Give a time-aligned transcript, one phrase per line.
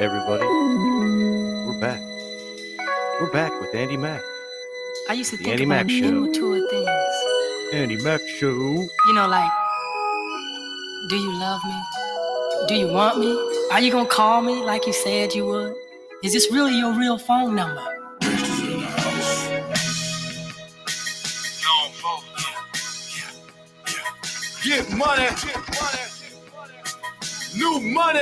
[0.00, 0.44] everybody.
[0.44, 2.00] We're back.
[3.20, 4.22] We're back with Andy Mack.
[5.08, 6.08] I used to The think Andy about Mack Show.
[6.08, 6.88] immature things.
[7.72, 8.88] Andy Mack Show.
[9.06, 9.50] You know, like,
[11.08, 11.80] do you love me?
[12.68, 13.32] Do you want me?
[13.72, 15.74] Are you gonna call me like you said you would?
[16.22, 17.82] Is this really your real phone number?
[24.64, 25.26] Get money.
[27.56, 28.20] New money.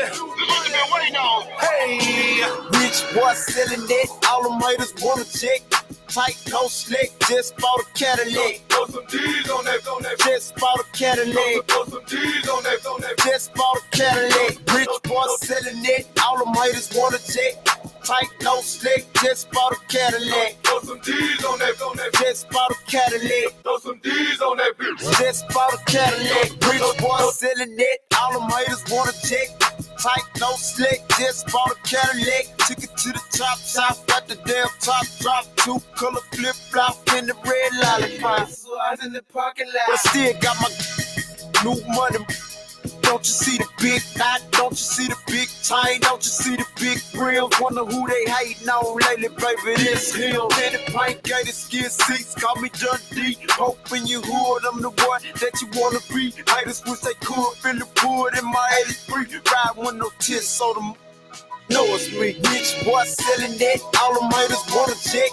[1.61, 2.43] Hey,
[2.81, 4.11] rich boy selling it.
[4.29, 5.63] All the haters wanna check.
[6.09, 7.13] Tight, no slick.
[7.29, 8.63] Just bought a Cadillac.
[8.69, 9.81] Throw some D's on that.
[10.21, 11.67] Just bought a Cadillac.
[11.69, 13.19] Throw some D's on that.
[13.25, 14.59] Just bought a Cadillac.
[14.75, 16.09] Rich boy selling it.
[16.25, 17.65] All the haters wanna check.
[18.05, 19.07] Tight, no slick.
[19.23, 20.57] Just bought a Cadillac.
[20.65, 22.13] Throw some D's on that.
[22.15, 23.55] Just bought a Cadillac.
[23.63, 24.73] Throw some D's on that.
[25.19, 28.01] Just bought a Cadillac, rich boy selling it.
[28.21, 29.49] All the haters wanna check.
[30.01, 32.57] Tight, no slick, just bought a Cadillac.
[32.67, 35.45] Took it to the top shop, got the damn top drop.
[35.57, 38.49] Two color flip flop in the red lollipop.
[38.49, 42.50] Slides in the parking But I still got my new money.
[43.11, 44.41] Don't you see the big knot?
[44.53, 45.99] Don't you see the big chain?
[46.01, 47.53] Don't you see the big rims?
[47.59, 49.83] Wonder who they hating on lately, baby.
[49.83, 50.47] This hill.
[50.51, 52.37] Then the paint gated skin seats.
[52.37, 53.37] Call me Dundee.
[53.51, 54.63] Hoping you hood.
[54.73, 56.31] I'm the one that you wanna be.
[56.55, 59.41] Haters wish they could feel the wood in my 83.
[59.43, 60.95] Ride with no tits, so them
[61.71, 62.37] know it's me.
[62.51, 63.81] Rich boy selling it.
[64.01, 65.31] All them haters wanna check.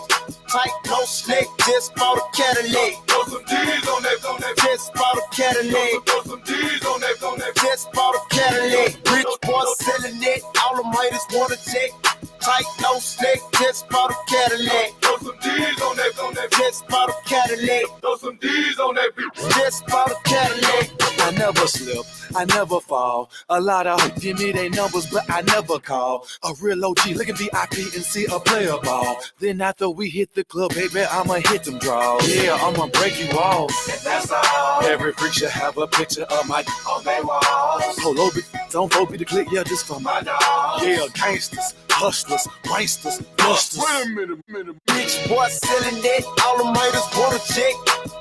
[0.48, 1.48] Tight, no slick.
[1.66, 2.94] Just bought a Cadillac.
[3.08, 4.56] Throw some D's on that, on that.
[4.58, 6.06] Just bought a Cadillac.
[6.06, 7.56] Throw some D's on that, on that.
[7.58, 8.96] Just bought a Cadillac.
[9.12, 10.42] Rich boy selling it.
[10.64, 11.92] All them haters wanna check.
[12.40, 13.42] Tight, no slick.
[13.60, 14.94] Just bought a Cadillac.
[15.02, 16.52] Throw some D's on that, on that.
[16.52, 17.84] Just bought a Cadillac.
[18.02, 19.36] Throw some D's on that bitch.
[19.58, 20.92] Just bought a Cadillac.
[21.20, 22.06] I never slip,
[22.38, 23.32] I never fall.
[23.50, 26.28] A lot of give me their numbers, but I never call.
[26.44, 29.18] A real OG, look at VIP and see a player ball.
[29.40, 32.28] Then after we hit the club, baby, I'ma hit them draws.
[32.32, 33.72] Yeah, I'ma break you off.
[33.92, 34.84] And that's all.
[34.84, 38.00] Every freak should have a picture of my On they walls.
[38.00, 38.30] polo.
[38.70, 40.86] Don't vote me to click, yeah, just for my dogs.
[40.86, 43.82] yeah, gangsters, hustlers, wanksters, busters.
[43.82, 44.76] Wait a minute, minute.
[44.94, 46.24] Rich boy selling it.
[46.46, 47.74] All them haters wanna check.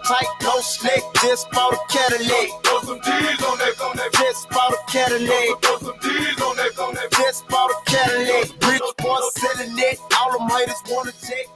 [0.09, 1.03] Tight, no slick.
[1.21, 2.49] Just bought a Cadillac.
[2.65, 4.11] Throw some D's on that, on that.
[4.15, 5.61] Just bought a Cadillac.
[5.61, 7.11] Throw some D's on that, on that.
[7.13, 8.49] Just bought a Cadillac.
[8.65, 9.99] Rich boy selling it.
[10.19, 11.47] All them haters wanna check.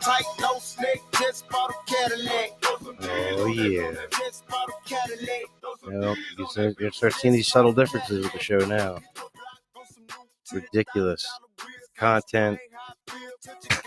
[0.00, 1.00] Tight, no slick.
[1.18, 2.60] Just bought a Cadillac.
[2.60, 3.08] Throw some D's
[3.40, 3.86] Oh, yeah.
[3.88, 4.10] on that.
[4.12, 5.44] Just bought a Cadillac.
[5.60, 8.38] Throw some Well, you on start, that you start seeing these subtle differences with the
[8.38, 8.98] show now.
[10.52, 11.24] Ridiculous
[12.00, 12.58] content.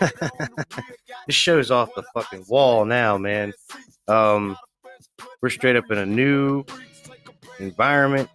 [1.26, 3.52] this show's off the fucking wall now, man.
[4.06, 4.56] Um,
[5.42, 6.64] we're straight up in a new
[7.58, 8.30] environment,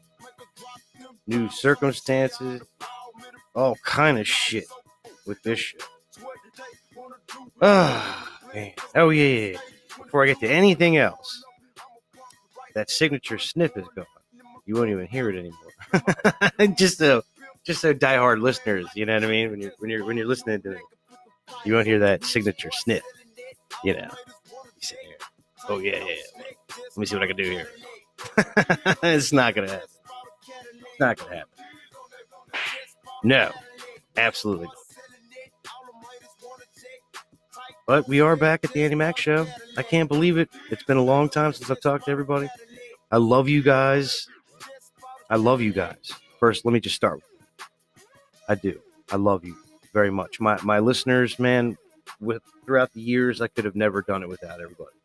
[1.28, 2.62] new circumstances,
[3.56, 4.66] all kind of shit
[5.26, 5.78] with this show.
[7.62, 8.74] Ah, man.
[8.96, 9.58] Oh yeah.
[9.98, 11.44] Before I get to anything else,
[12.76, 14.06] that signature sniff is gone.
[14.66, 16.76] You won't even hear it anymore.
[16.76, 17.24] just so,
[17.66, 19.52] just so diehard listeners, you know what I mean.
[19.52, 20.82] When you're when you're when you're listening to it,
[21.66, 23.04] you won't hear that signature snip.
[23.84, 24.10] You know,
[24.82, 24.98] you.
[25.68, 26.06] Oh yeah, yeah.
[26.06, 26.46] yeah.
[26.78, 27.70] Let me see what I can do here.
[29.04, 29.88] it's not gonna happen.
[30.82, 31.66] It's not gonna happen.
[33.24, 33.52] No,
[34.18, 34.66] absolutely.
[34.66, 34.76] Not.
[37.90, 39.48] But we are back at the Andy Mac Show.
[39.76, 40.50] I can't believe it.
[40.70, 42.48] It's been a long time since I've talked to everybody.
[43.12, 44.28] I love you guys.
[45.28, 46.12] I love you guys.
[46.40, 47.22] First, let me just start.
[48.50, 48.82] I do.
[49.12, 49.56] I love you
[49.94, 50.42] very much.
[50.42, 51.78] My my listeners, man,
[52.20, 54.98] with throughout the years, I could have never done it without everybody.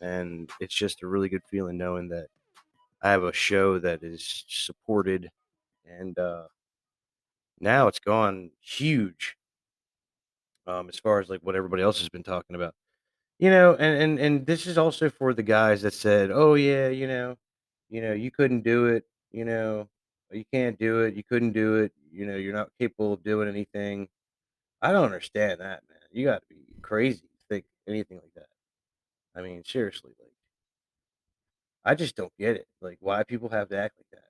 [0.00, 2.28] And it's just a really good feeling knowing that
[3.02, 5.30] I have a show that is supported
[5.86, 6.44] and uh
[7.60, 9.36] now it's gone huge
[10.66, 12.74] um, as far as like what everybody else has been talking about.
[13.38, 16.88] You know, and, and and this is also for the guys that said, "Oh yeah,
[16.88, 17.36] you know,
[17.90, 19.04] you know, you couldn't do it.
[19.32, 19.88] You know,
[20.32, 21.14] you can't do it.
[21.14, 21.92] You couldn't do it.
[22.14, 24.08] You know, you're not capable of doing anything."
[24.84, 25.98] I don't understand that, man.
[26.12, 28.48] You got to be crazy to think anything like that.
[29.34, 30.30] I mean, seriously, like,
[31.84, 32.66] I just don't get it.
[32.82, 34.28] Like, why people have to act like that.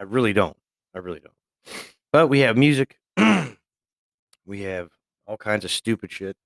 [0.00, 0.56] I really don't.
[0.94, 1.84] I really don't.
[2.12, 2.98] But we have music.
[4.46, 4.88] we have
[5.26, 6.36] all kinds of stupid shit,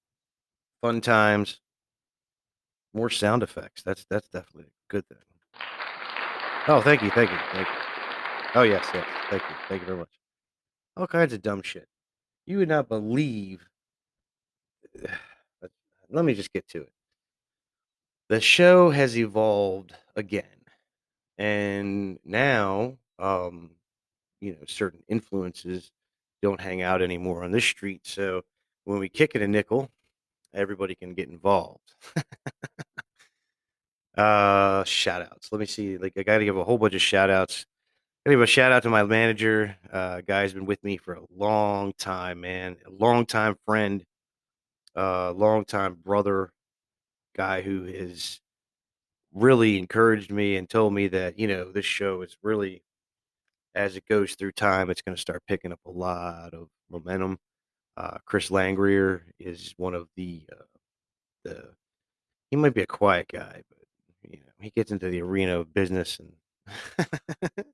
[0.83, 1.61] fun times,
[2.93, 3.83] more sound effects.
[3.83, 5.19] That's that's definitely a good thing.
[6.69, 7.94] Oh, thank you, thank you, thank you.
[8.57, 10.21] Oh yes, yes, thank you, thank you very much.
[10.97, 11.89] All kinds of dumb shit.
[12.47, 13.67] You would not believe.
[16.11, 16.93] Let me just get to it.
[18.29, 20.45] The show has evolved again,
[21.37, 23.71] and now, um,
[24.41, 25.91] you know certain influences
[26.43, 28.07] don't hang out anymore on this street.
[28.07, 28.43] So
[28.85, 29.91] when we kick it a nickel,
[30.53, 31.95] everybody can get involved.
[34.17, 35.51] uh, shout outs.
[35.51, 35.99] Let me see.
[35.99, 37.67] Like I got to give a whole bunch of shout outs.
[38.27, 39.77] I give a shout out to my manager.
[39.93, 42.77] Uh, guy's been with me for a long time, man.
[42.87, 44.03] A long time friend,
[44.97, 46.53] uh, long time brother,
[47.37, 48.41] guy who has
[49.35, 52.83] really encouraged me and told me that you know this show is really
[53.75, 57.39] as it goes through time it's going to start picking up a lot of momentum
[57.97, 60.65] uh, chris langrier is one of the uh,
[61.45, 61.71] the
[62.51, 63.79] he might be a quiet guy but
[64.31, 66.35] you know he gets into the arena of business and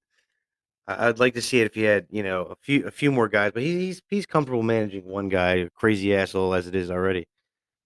[0.99, 3.29] i'd like to see it if he had you know a few a few more
[3.29, 7.27] guys but he, he's he's comfortable managing one guy crazy asshole as it is already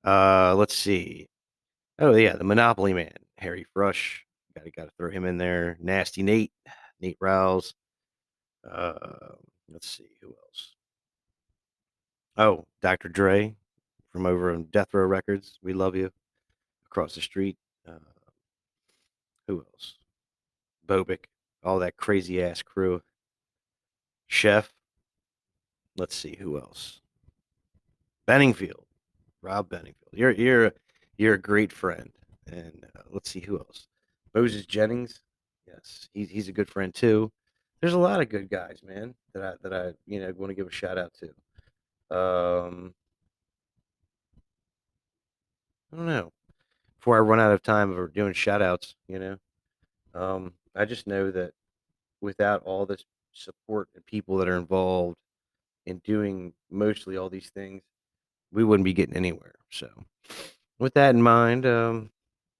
[0.05, 1.29] uh let's see
[1.99, 4.21] Oh yeah, the Monopoly Man, Harry Frush.
[4.57, 5.77] Got to got to throw him in there.
[5.81, 6.53] Nasty Nate,
[7.01, 7.73] Nate Rouse.
[8.69, 8.95] Uh,
[9.71, 10.75] let's see who else.
[12.37, 13.09] Oh, Dr.
[13.09, 13.55] Dre
[14.11, 15.59] from over on Death Row Records.
[15.63, 16.11] We love you.
[16.87, 17.57] Across the street.
[17.87, 17.93] Uh,
[19.47, 19.95] who else?
[20.87, 21.27] Bobic.
[21.65, 23.01] All that crazy ass crew.
[24.29, 24.73] Chef.
[25.97, 27.01] Let's see who else.
[28.29, 28.85] Benningfield.
[29.43, 30.13] Rob Benningfield.
[30.13, 30.73] You're you're
[31.17, 32.11] you're a great friend.
[32.47, 33.87] And uh, let's see who else.
[34.35, 35.21] Moses Jennings.
[35.67, 37.33] Yes, he's he's a good friend too.
[37.81, 40.55] There's a lot of good guys, man, that I that I you know want to
[40.55, 41.27] give a shout out to.
[42.17, 42.95] Um,
[45.93, 46.33] I don't know.
[46.99, 49.37] Before I run out of time of doing shout outs, you know,
[50.15, 51.53] um, I just know that
[52.21, 55.17] without all this support and people that are involved
[55.87, 57.83] in doing mostly all these things,
[58.53, 59.55] we wouldn't be getting anywhere.
[59.71, 59.89] So,
[60.79, 62.11] with that in mind, um,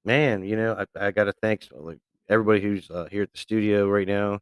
[0.05, 3.39] man, you know, I, I got to thank like everybody who's uh, here at the
[3.39, 4.41] studio right now.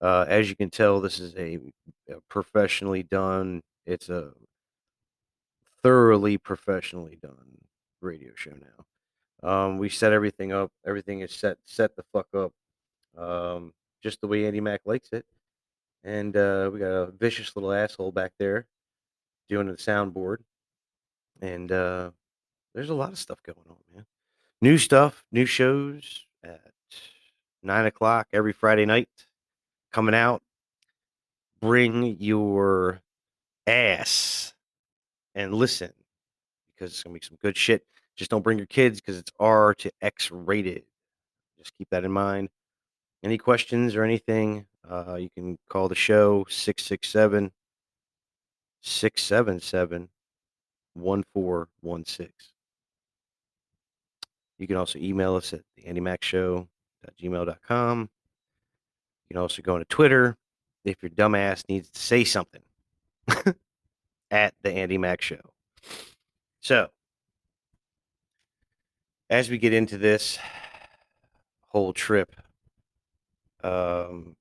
[0.00, 1.58] Uh, as you can tell, this is a,
[2.08, 3.62] a professionally done.
[3.86, 4.32] It's a
[5.82, 7.58] thoroughly professionally done
[8.00, 9.48] radio show now.
[9.48, 10.70] Um, we set everything up.
[10.86, 12.52] Everything is set set the fuck up,
[13.16, 13.72] um,
[14.02, 15.24] just the way Andy Mack likes it.
[16.04, 18.66] And uh, we got a vicious little asshole back there
[19.48, 20.38] doing the soundboard.
[21.40, 22.10] And uh,
[22.74, 24.06] there's a lot of stuff going on, man.
[24.62, 26.72] New stuff, new shows at
[27.62, 29.08] nine o'clock every Friday night
[29.92, 30.42] coming out.
[31.60, 33.00] Bring your
[33.66, 34.54] ass
[35.34, 35.92] and listen
[36.68, 37.84] because it's gonna be some good shit.
[38.14, 40.84] Just don't bring your kids because it's R to X rated.
[41.58, 42.48] Just keep that in mind.
[43.26, 47.50] Any questions or anything, uh, you can call the show 667
[48.80, 50.08] 677
[50.94, 52.28] 1416.
[54.60, 58.00] You can also email us at the andymacshow.gmail.com.
[58.00, 58.08] You
[59.28, 60.36] can also go on to Twitter
[60.84, 62.62] if your dumbass needs to say something
[64.30, 65.40] at the Andy Mac Show.
[66.60, 66.90] So,
[69.28, 70.38] as we get into this
[71.70, 72.36] whole trip,
[73.66, 74.36] um,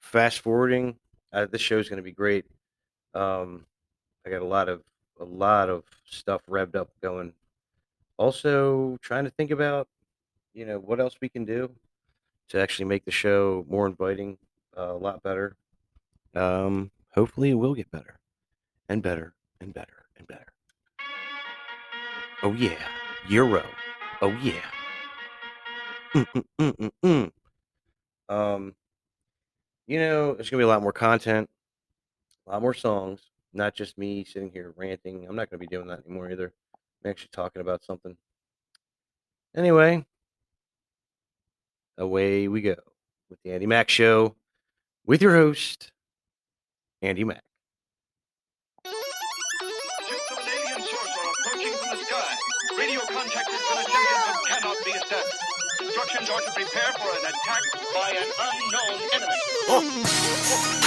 [0.00, 0.96] fast forwarding,
[1.32, 2.44] uh, this show is going to be great.
[3.14, 3.66] Um,
[4.26, 4.82] I got a lot of
[5.20, 7.32] a lot of stuff revved up going.
[8.16, 9.86] Also, trying to think about,
[10.52, 11.70] you know, what else we can do
[12.48, 14.38] to actually make the show more inviting,
[14.76, 15.56] uh, a lot better.
[16.34, 18.18] Um, hopefully, it will get better
[18.88, 20.52] and better and better and better.
[22.42, 22.82] Oh yeah,
[23.28, 23.64] Euro.
[24.20, 24.70] Oh yeah.
[26.14, 27.32] Mm, mm, mm, mm, mm.
[28.28, 28.74] Um,
[29.86, 31.48] you know, there's gonna be a lot more content,
[32.46, 33.20] a lot more songs,
[33.52, 35.26] not just me sitting here ranting.
[35.28, 36.52] I'm not gonna be doing that anymore either.
[37.04, 38.16] I'm actually talking about something.
[39.56, 40.04] Anyway,
[41.98, 42.76] away we go
[43.30, 44.34] with the Andy Mack Show
[45.06, 45.92] with your host,
[47.02, 47.42] Andy Mack.
[56.14, 59.40] Instructions are to prepare for an attack by an unknown enemy.
[59.68, 60.83] Uh,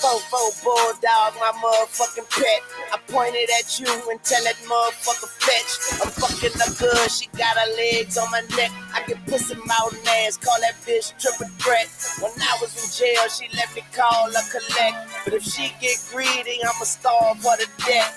[0.00, 2.62] Fofo bulldog, my motherfucking pet.
[2.92, 6.00] I pointed at you and tell that motherfucker fetch.
[6.00, 8.72] I'm fucking up good, she got her legs on my neck.
[8.94, 11.88] I get pussy mouth and ass, call that bitch triple threat.
[12.20, 14.96] When I was in jail, she let me call her collect.
[15.24, 18.16] But if she get greedy, I'ma starve her to death.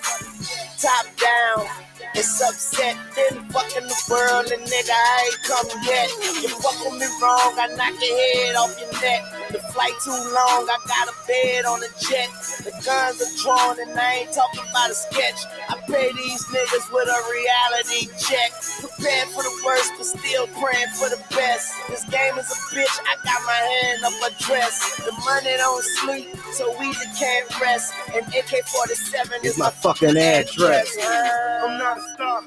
[0.80, 1.68] Top down,
[2.14, 6.08] It's upset, been fucking the world, and nigga, I ain't come yet.
[6.42, 9.43] You fuck me wrong, I knock your head off your neck.
[9.54, 12.26] The flight too long, I got a bed on the jet.
[12.66, 15.46] The guns are drawn, and I ain't talking about a sketch.
[15.70, 18.50] I pay these niggas with a reality check.
[18.82, 21.70] Prepared for the worst, but still praying for the best.
[21.86, 24.98] This game is a bitch, I got my hand up a dress.
[25.06, 27.94] The money don't sleep, so we just can't rest.
[28.10, 30.98] And AK 47 is my fucking address.
[30.98, 32.42] I'm not a star.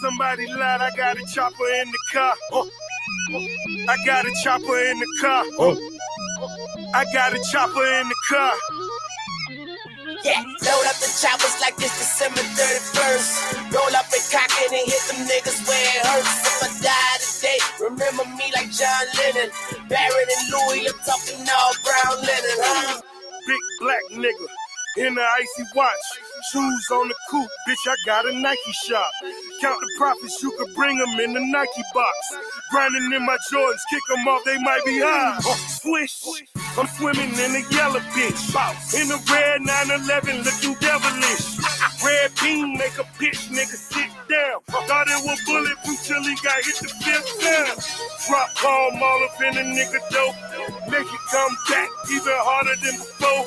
[0.00, 2.34] Somebody lied, I got a chopper in the car.
[2.52, 2.70] Oh.
[3.34, 3.46] oh.
[3.90, 5.44] I got a chopper in the car.
[5.58, 5.99] Oh.
[6.92, 8.52] I got a chopper in the car.
[10.24, 13.72] Yeah, load up the choppers like it's December 31st.
[13.72, 16.34] Roll up and cock it and hit them niggas where it hurts.
[16.50, 19.50] If I die today, remember me like John Lennon.
[19.88, 23.00] Barrett and Louis, I'm talking all brown linen, huh?
[23.46, 24.46] Big black nigga
[25.06, 26.06] in the icy watch.
[26.52, 29.10] Shoes on the coupe, bitch, I got a Nike shop.
[29.60, 32.16] Count the profits, you could bring them in the Nike box.
[32.70, 35.38] Grinding in my Jordans, kick them off, they might be high.
[35.44, 36.24] Oh, swish,
[36.78, 38.40] I'm swimming in a yellow bitch.
[38.96, 41.60] In the red 911, looking devilish.
[42.04, 44.60] Red beam, make a bitch, nigga, sit down.
[44.88, 47.76] Thought it was bulletproof till he got hit the fifth time.
[48.28, 50.36] Drop palm all up in a nigga dope.
[50.88, 53.44] Make it come back even harder than before.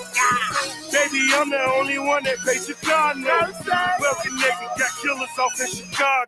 [0.91, 3.49] Baby, I'm the only one that pays your car now.
[3.99, 6.02] Well connected, got killers off in Chicago.
[6.05, 6.25] Uh,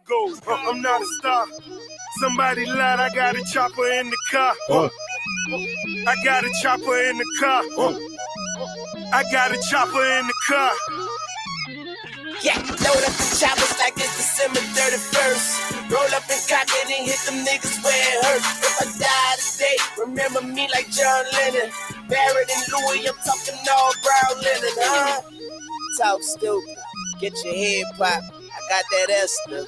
[0.70, 1.46] I'm not a star.
[2.22, 4.53] Somebody lied, I got a chopper in the car.
[6.08, 7.63] I got a chopper in the car.
[9.13, 10.72] I got a chopper in the car.
[12.41, 15.91] Yeah, load up the choppers like it's December 31st.
[15.91, 18.63] Roll up and cock it and hit them niggas where it hurts.
[18.63, 21.72] If I die today, remember me like John Lennon.
[22.08, 25.22] Barrett and Louis, I'm talking all brown linen, huh?
[26.00, 26.77] Talk stupid,
[27.20, 28.35] get your head popped.
[28.70, 29.66] Got that Esther.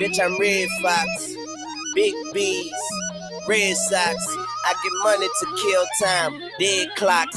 [0.00, 1.34] Bitch, I'm Redd Foxx.
[1.94, 2.72] Big B's,
[3.46, 4.16] Red Sox.
[4.64, 7.28] I get money to kill time, dead clock.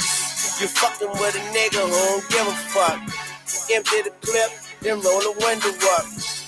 [0.61, 3.01] You fucking with a nigga who don't give a fuck.
[3.73, 6.05] Empty the clip, then roll the window up.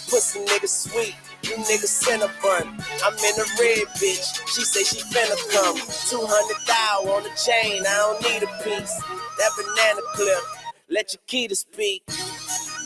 [0.09, 2.67] Pussy nigga sweet, you niggas send a bun.
[3.03, 5.75] I'm in a red bitch, she say she finna come.
[5.77, 8.95] 200 thou on the chain, I don't need a piece.
[9.37, 10.43] That banana clip,
[10.89, 12.03] let your key to speak.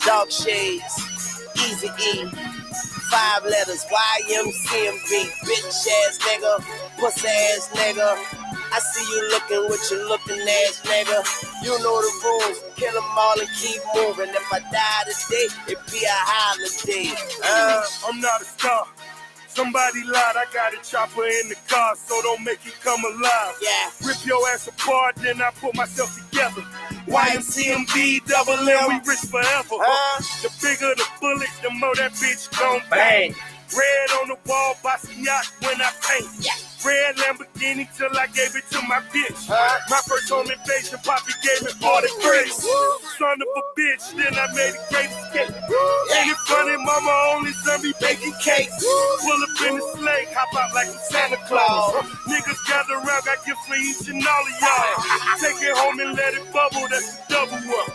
[0.04, 1.21] Dog shades,
[1.56, 2.30] Eazy E.
[3.10, 5.10] Five letters, YMCMB.
[5.44, 8.16] Bitch ass nigga, pussy ass nigga.
[8.74, 11.20] I see you looking with your looking ass nigga.
[11.62, 14.30] You know the rules, kill them all and keep moving.
[14.30, 17.12] If I die today, it be a holiday.
[17.44, 18.86] Uh, I'm not a star.
[19.54, 23.54] Somebody lied, I got a chopper in the car, so don't make it come alive.
[23.60, 23.90] yeah.
[24.06, 26.62] Rip your ass apart, then I put myself together.
[27.06, 29.76] YMCMB, double M, we rich forever.
[29.78, 30.22] Huh?
[30.42, 33.34] The bigger the bullet, the more that bitch gon' bang.
[33.76, 36.30] Red on the wall, Basquiat when I paint.
[36.40, 36.71] Yeah.
[36.84, 39.46] Red Lamborghini till I gave it to my bitch.
[39.46, 39.78] Huh?
[39.88, 42.58] My first home invasion, Poppy gave me all the grace.
[43.18, 45.54] Son of a bitch, then I made a great escape.
[45.54, 48.74] Ain't it funny, mama only son be baking cakes.
[48.82, 52.02] Pull up in the sleigh, hop out like a Santa Claus.
[52.26, 55.38] Niggas gather around, got gifts for each and all of y'all.
[55.38, 57.88] Take it home and let it bubble, that's a double up.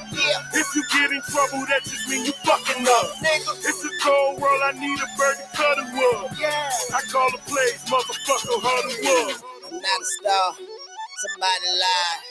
[0.55, 3.07] If you get in trouble, that just mean you fucking up.
[3.19, 3.51] Nigga.
[3.67, 6.39] It's a cold world, I need a bird to cut a wood.
[6.39, 10.53] I call the plays, motherfucker, I'm not a star.
[10.53, 12.21] Somebody lied.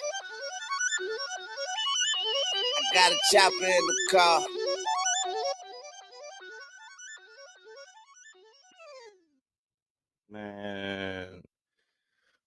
[2.78, 4.46] I got a chopper in the car.
[10.30, 11.42] Man.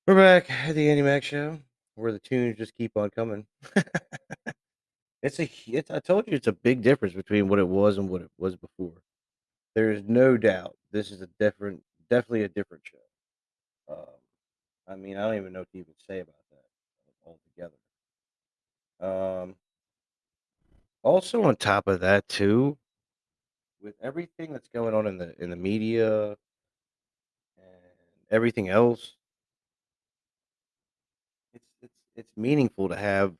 [0.08, 1.60] We're back at the Andy Mac show
[1.96, 3.48] where the tunes just keep on coming.
[5.22, 8.08] it's a it's, I told you it's a big difference between what it was and
[8.10, 9.02] what it was before.
[9.76, 13.00] There is no doubt this is a different definitely a different show.
[13.90, 13.98] Um,
[14.88, 16.66] I mean, I don't even know what to even say about that
[17.26, 17.78] altogether.
[19.00, 19.56] Um
[21.04, 22.78] also on top of that too,
[23.82, 26.38] with everything that's going on in the in the media and
[28.30, 29.16] everything else,
[31.54, 33.36] it's it's it's meaningful to have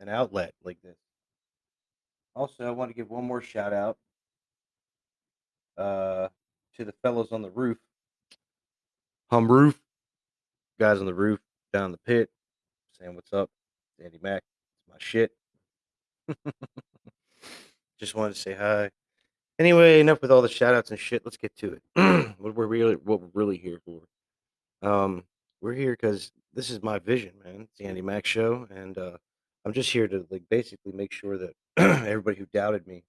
[0.00, 0.96] an outlet like this.
[2.34, 3.98] Also, I want to give one more shout out
[5.78, 6.28] uh,
[6.76, 7.78] to the fellows on the roof,
[9.30, 9.80] hum roof,
[10.78, 11.40] guys on the roof
[11.72, 12.30] down the pit,
[12.98, 13.50] saying what's up,
[14.02, 15.32] Andy Mac, it's my shit.
[17.98, 18.90] Just wanted to say hi.
[19.58, 21.22] Anyway, enough with all the shout outs and shit.
[21.24, 22.34] Let's get to it.
[22.38, 24.02] what we're really what we're really here for.
[24.86, 25.24] Um,
[25.62, 27.62] we're here because this is my vision, man.
[27.62, 29.16] It's the Andy Mac show, and uh,
[29.64, 33.04] I'm just here to like basically make sure that everybody who doubted me,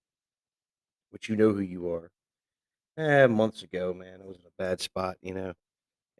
[1.09, 2.09] which you know who you are,
[2.97, 4.21] eh, months ago, man.
[4.23, 5.53] I was in a bad spot, you know.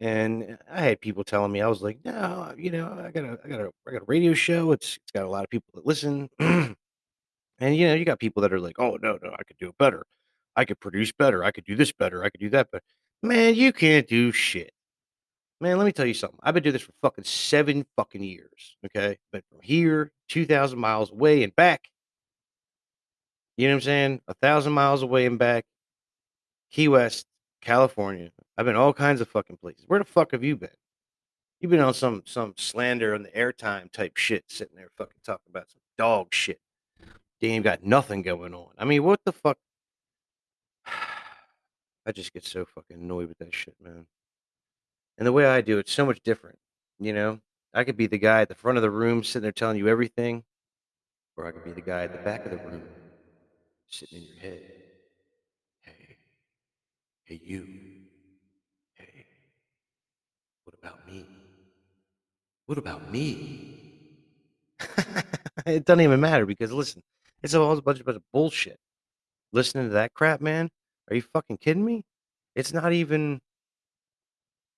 [0.00, 3.38] And I had people telling me, I was like, no, you know, I got a,
[3.44, 4.70] I got a, I got a radio show.
[4.72, 6.28] It's, it's got a lot of people that listen.
[6.38, 6.76] and
[7.60, 9.78] you know, you got people that are like, oh no, no, I could do it
[9.78, 10.04] better.
[10.54, 11.42] I could produce better.
[11.42, 12.24] I could do this better.
[12.24, 12.84] I could do that better.
[13.22, 14.72] Man, you can't do shit.
[15.60, 16.38] Man, let me tell you something.
[16.42, 18.76] I've been doing this for fucking seven fucking years.
[18.86, 19.16] Okay.
[19.32, 21.88] But from here, 2,000 miles away and back.
[23.56, 24.20] You know what I'm saying?
[24.28, 25.64] A thousand miles away and back.
[26.70, 27.26] Key West,
[27.60, 28.30] California.
[28.56, 29.84] I've been all kinds of fucking places.
[29.86, 30.70] Where the fuck have you been?
[31.60, 35.46] You've been on some some slander on the airtime type shit, sitting there fucking talking
[35.48, 36.60] about some dog shit.
[37.40, 38.68] You ain't got nothing going on.
[38.78, 39.58] I mean, what the fuck?
[40.86, 44.06] I just get so fucking annoyed with that shit, man.
[45.18, 46.58] And the way I do it's so much different.
[47.00, 47.40] You know,
[47.74, 49.88] I could be the guy at the front of the room sitting there telling you
[49.88, 50.44] everything,
[51.36, 52.82] or I could be the guy at the back of the room
[53.88, 54.77] sitting in your head.
[57.28, 57.68] Hey, you.
[58.94, 59.26] Hey,
[60.64, 61.26] what about me?
[62.64, 63.92] What about me?
[65.66, 67.02] it doesn't even matter because listen,
[67.42, 68.78] it's all a bunch, bunch of bullshit.
[69.52, 70.70] Listening to that crap, man.
[71.10, 72.02] Are you fucking kidding me?
[72.56, 73.40] It's not even.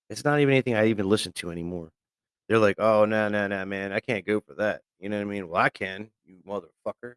[0.09, 1.91] It's not even anything I even listen to anymore.
[2.49, 4.83] They're like, oh no, no, no, man, I can't go for that.
[4.99, 5.49] You know what I mean?
[5.49, 7.15] Well, I can, you motherfucker.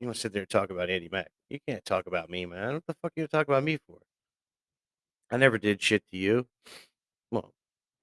[0.00, 1.28] You want to sit there and talk about Andy Mack?
[1.50, 2.74] You can't talk about me, man.
[2.74, 3.98] What the fuck are you talk about me for?
[5.30, 6.46] I never did shit to you.
[7.30, 7.52] Well,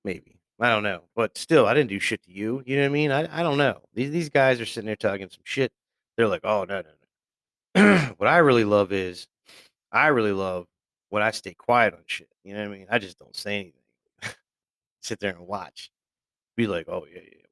[0.03, 2.63] maybe I don't know, but still, I didn't do shit to you.
[2.65, 3.11] You know what I mean?
[3.11, 3.81] I I don't know.
[3.93, 5.71] These these guys are sitting there talking some shit.
[6.17, 8.13] They're like, oh no, no, no.
[8.17, 9.27] what I really love is,
[9.91, 10.65] I really love
[11.09, 12.29] when I stay quiet on shit.
[12.43, 12.87] You know what I mean?
[12.89, 13.81] I just don't say anything.
[15.01, 15.91] Sit there and watch.
[16.57, 17.44] Be like, oh yeah, yeah.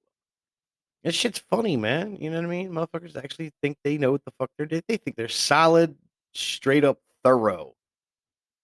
[1.04, 2.18] This shit's funny, man.
[2.20, 2.72] You know what I mean?
[2.72, 4.84] Motherfuckers actually think they know what the fuck they're doing.
[4.88, 5.96] They think they're solid,
[6.34, 7.76] straight up thorough.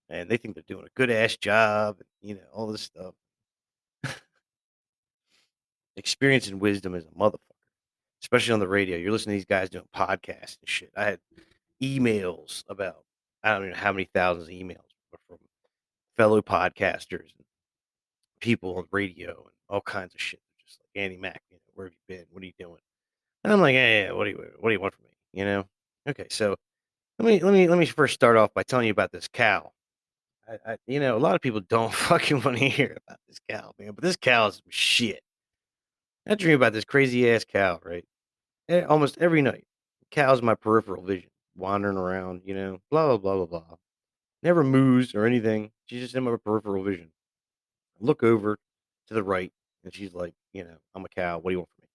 [0.09, 3.13] And they think they're doing a good ass job, you know, all this stuff.
[5.97, 7.39] Experience and wisdom is a motherfucker.
[8.21, 8.97] Especially on the radio.
[8.97, 10.91] You're listening to these guys doing podcasts and shit.
[10.95, 11.19] I had
[11.81, 13.03] emails about
[13.43, 14.77] I don't even know how many thousands of emails
[15.27, 15.37] from
[16.17, 17.45] fellow podcasters and
[18.41, 20.41] people on radio and all kinds of shit.
[20.65, 22.25] Just like Andy Mack, you know, where have you been?
[22.31, 22.81] What are you doing?
[23.45, 25.11] And I'm like, hey, yeah, what do you what do you want from me?
[25.31, 25.63] You know?
[26.09, 26.57] Okay, so
[27.17, 29.71] let me let me let me first start off by telling you about this cow.
[30.45, 33.39] I, I you know, a lot of people don't fucking want to hear about this
[33.49, 35.21] cow, man, but this cow is shit.
[36.27, 38.03] I dream about this crazy ass cow, right?
[38.67, 39.63] Eh, Almost every night.
[40.11, 43.77] Cow's my peripheral vision, wandering around, you know, blah blah blah blah blah.
[44.43, 45.71] Never moves or anything.
[45.85, 47.11] She's just in my peripheral vision.
[48.01, 48.57] I look over
[49.07, 49.53] to the right,
[49.85, 51.39] and she's like, you know, I'm a cow.
[51.39, 51.89] What do you want from me?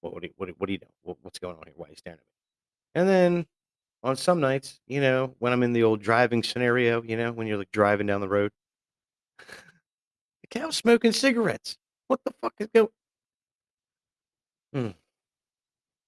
[0.00, 0.88] What what do you, what, do- what do you know?
[1.02, 1.74] What, what's going on here?
[1.76, 3.00] Why are you staring at me?
[3.00, 3.46] And then
[4.02, 7.46] on some nights, you know, when I'm in the old driving scenario, you know, when
[7.46, 8.52] you're like driving down the road,
[9.38, 11.76] the cow's smoking cigarettes.
[12.08, 12.88] What the fuck is going?
[14.74, 14.90] Hmm.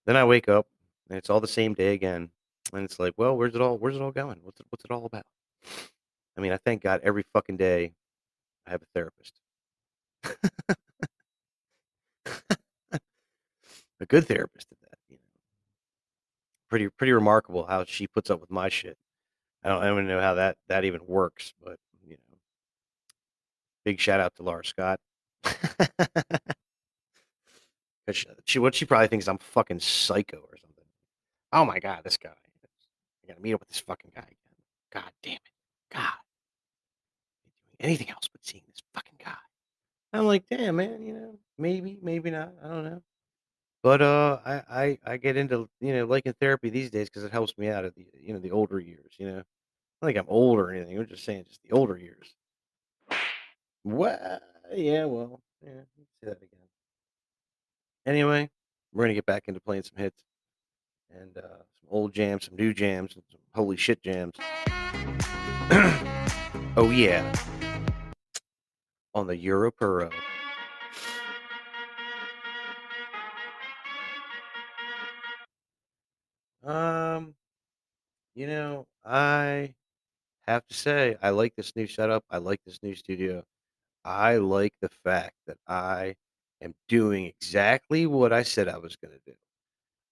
[0.05, 0.67] Then I wake up
[1.09, 2.31] and it's all the same day again,
[2.73, 3.79] and it's like, well, where's it all?
[3.79, 4.39] Where's it all going?
[4.43, 5.25] What's it, what's it all about?
[6.37, 7.95] I mean, I thank God every fucking day
[8.67, 9.41] I have a therapist.
[14.01, 14.99] a good therapist at that.
[15.09, 15.41] You know,
[16.69, 18.97] pretty pretty remarkable how she puts up with my shit.
[19.65, 22.39] I don't, even know how that that even works, but you know,
[23.85, 25.01] big shout out to Laura Scott.
[28.13, 30.85] she, she what she probably thinks I'm fucking psycho or something.
[31.53, 32.31] Oh my god, this guy.
[32.31, 34.37] I gotta meet up with this fucking guy again.
[34.93, 35.41] God damn it.
[35.93, 36.13] God.
[37.81, 39.35] Anything else but seeing this fucking guy.
[40.13, 42.53] I'm like, damn man, you know, maybe, maybe not.
[42.63, 43.03] I don't know.
[43.83, 47.31] But uh, I I, I get into you know liking therapy these days because it
[47.31, 49.13] helps me out at the you know the older years.
[49.19, 49.43] You know,
[50.03, 50.99] I think I'm old or anything.
[50.99, 52.35] I'm just saying, just the older years.
[53.85, 54.41] Well,
[54.75, 55.83] yeah, well, yeah,
[56.21, 56.49] say that again.
[58.05, 58.51] Anyway,
[58.93, 60.21] we're gonna get back into playing some hits
[61.15, 64.35] and uh, some old jams, some new jams, and some holy shit jams.
[66.77, 67.33] oh yeah,
[69.15, 69.71] on the Euro
[76.67, 77.35] Um,
[78.35, 79.75] you know, I
[80.47, 82.25] have to say I like this new setup.
[82.31, 83.45] I like this new studio.
[84.05, 86.17] I like the fact that I
[86.63, 89.37] am doing exactly what I said I was going to do.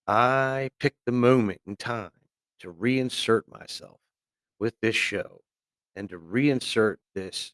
[0.07, 2.11] I picked the moment in time
[2.61, 3.99] to reinsert myself
[4.61, 5.41] with this show
[5.97, 7.53] and to reinsert this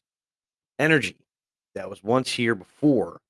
[0.79, 1.19] energy
[1.75, 3.21] that was once here before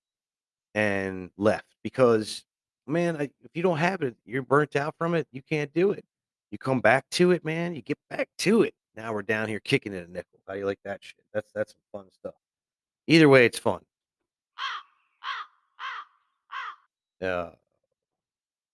[0.75, 2.45] and left because
[2.91, 5.91] man I, if you don't have it you're burnt out from it you can't do
[5.91, 6.05] it
[6.51, 9.59] you come back to it man you get back to it Now we're down here
[9.59, 10.39] kicking it a nickel.
[10.47, 11.23] How you like that shit?
[11.33, 12.33] That's that's some fun stuff.
[13.07, 13.81] Either way, it's fun.
[17.21, 17.51] Yeah.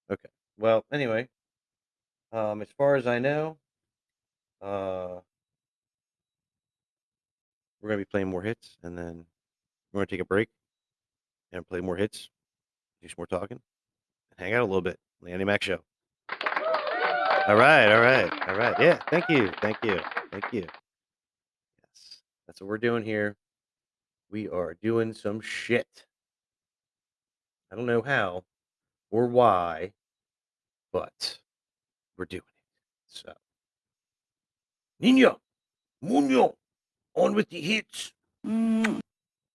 [0.09, 0.29] Okay.
[0.57, 1.27] Well, anyway,
[2.31, 3.57] um, as far as I know,
[4.61, 5.19] uh,
[7.81, 9.25] we're gonna be playing more hits, and then
[9.91, 10.49] we're gonna take a break
[11.51, 12.29] and play more hits,
[13.01, 13.59] do some more talking,
[14.37, 14.99] hang out a little bit.
[15.21, 15.79] on The Andy Mac Show.
[17.47, 18.75] All right, all right, all right.
[18.79, 19.99] Yeah, thank you, thank you,
[20.31, 20.65] thank you.
[21.81, 23.35] Yes, that's what we're doing here.
[24.29, 26.05] We are doing some shit.
[27.71, 28.43] I don't know how
[29.11, 29.93] or why,
[30.91, 31.39] but
[32.17, 33.07] we're doing it.
[33.07, 33.33] So,
[34.99, 35.37] Nina,
[36.01, 36.55] Muno,
[37.15, 38.11] on with the hits.
[38.45, 38.85] Mm.
[38.87, 39.01] All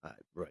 [0.03, 0.49] right, right.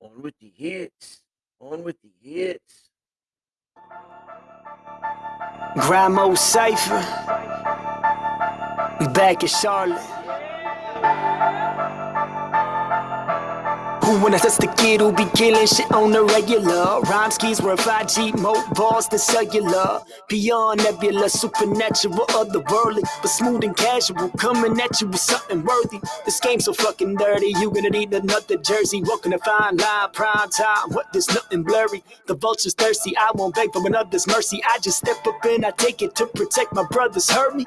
[0.00, 1.20] On with the hits.
[1.60, 2.88] On with the hits.
[5.76, 7.04] Grimo Cypher.
[8.98, 10.15] We back in Charlotte.
[14.06, 17.00] Who wanna touch the kid who be killing shit on the regular?
[17.00, 20.00] Rhyme skis worth 5G, more balls than cellular.
[20.28, 24.28] Beyond nebula, supernatural, otherworldly, but smooth and casual.
[24.38, 25.98] Coming at you with something worthy.
[26.24, 29.02] This game so fucking dirty, you gonna need another jersey.
[29.02, 30.90] Walking a fine line, prime time.
[30.92, 31.12] What?
[31.12, 32.04] There's nothing blurry.
[32.26, 34.62] The vulture's thirsty, I won't beg for another's mercy.
[34.64, 37.28] I just step up and I take it to protect my brothers.
[37.28, 37.66] Hurt me.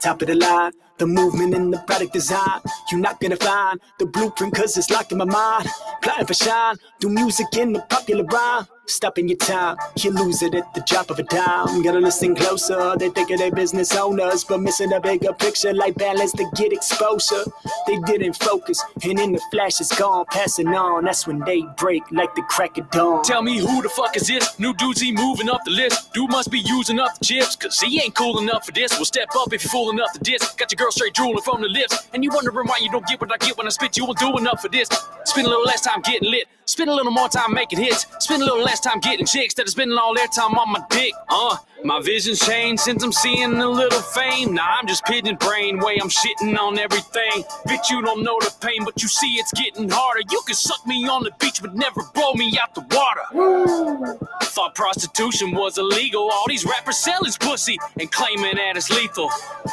[0.00, 2.60] Top of the line, the movement and the product design.
[2.90, 5.68] You're not gonna find the blueprint cause it's locked in my mind.
[6.02, 8.66] Plotting for shine, do music in the popular rhyme.
[8.88, 11.82] Stopping your time, you lose it at the drop of a dime.
[11.82, 15.94] Gotta listen closer, they think of their business owners, but missing a bigger picture like
[15.96, 17.44] balance to get exposure.
[17.86, 21.04] They didn't focus, and in the flash it's gone, passing on.
[21.04, 23.22] That's when they break like the crack of dawn.
[23.24, 24.58] Tell me who the fuck is this?
[24.58, 26.14] New he moving up the list.
[26.14, 28.92] Dude must be using up the chips, cause he ain't cool enough for this.
[28.92, 30.54] Well, step up if you're fool enough to diss.
[30.54, 32.08] Got your girl straight drooling from the lips.
[32.14, 33.98] And you wondering why you don't get what I get when I spit.
[33.98, 34.88] You won't do enough for this.
[35.24, 36.46] Spend a little less time getting lit.
[36.64, 38.06] Spend a little more time making hits.
[38.20, 40.82] Spend a little less time getting chicks that are spending all their time on my
[40.90, 41.12] dick.
[41.28, 44.54] Uh, my vision's changed since I'm seeing a little fame.
[44.54, 47.44] Now I'm just pitting brain way I'm shitting on everything.
[47.68, 50.22] Bitch, you don't know the pain, but you see it's getting harder.
[50.30, 54.18] You can suck me on the beach, but never blow me out the water.
[54.42, 56.30] Thought prostitution was illegal.
[56.32, 59.30] All these rappers selling pussy and claiming that it's lethal.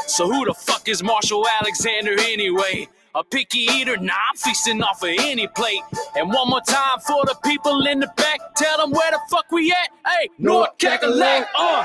[0.07, 2.87] So who the fuck is Marshall Alexander anyway?
[3.15, 3.95] A picky eater?
[3.95, 5.81] Nah, I'm feasting off of any plate.
[6.17, 8.39] And one more time for the people in the back.
[8.57, 9.89] Tell them where the fuck we at.
[10.05, 11.45] Hey, North Cackalack.
[11.57, 11.83] Uh.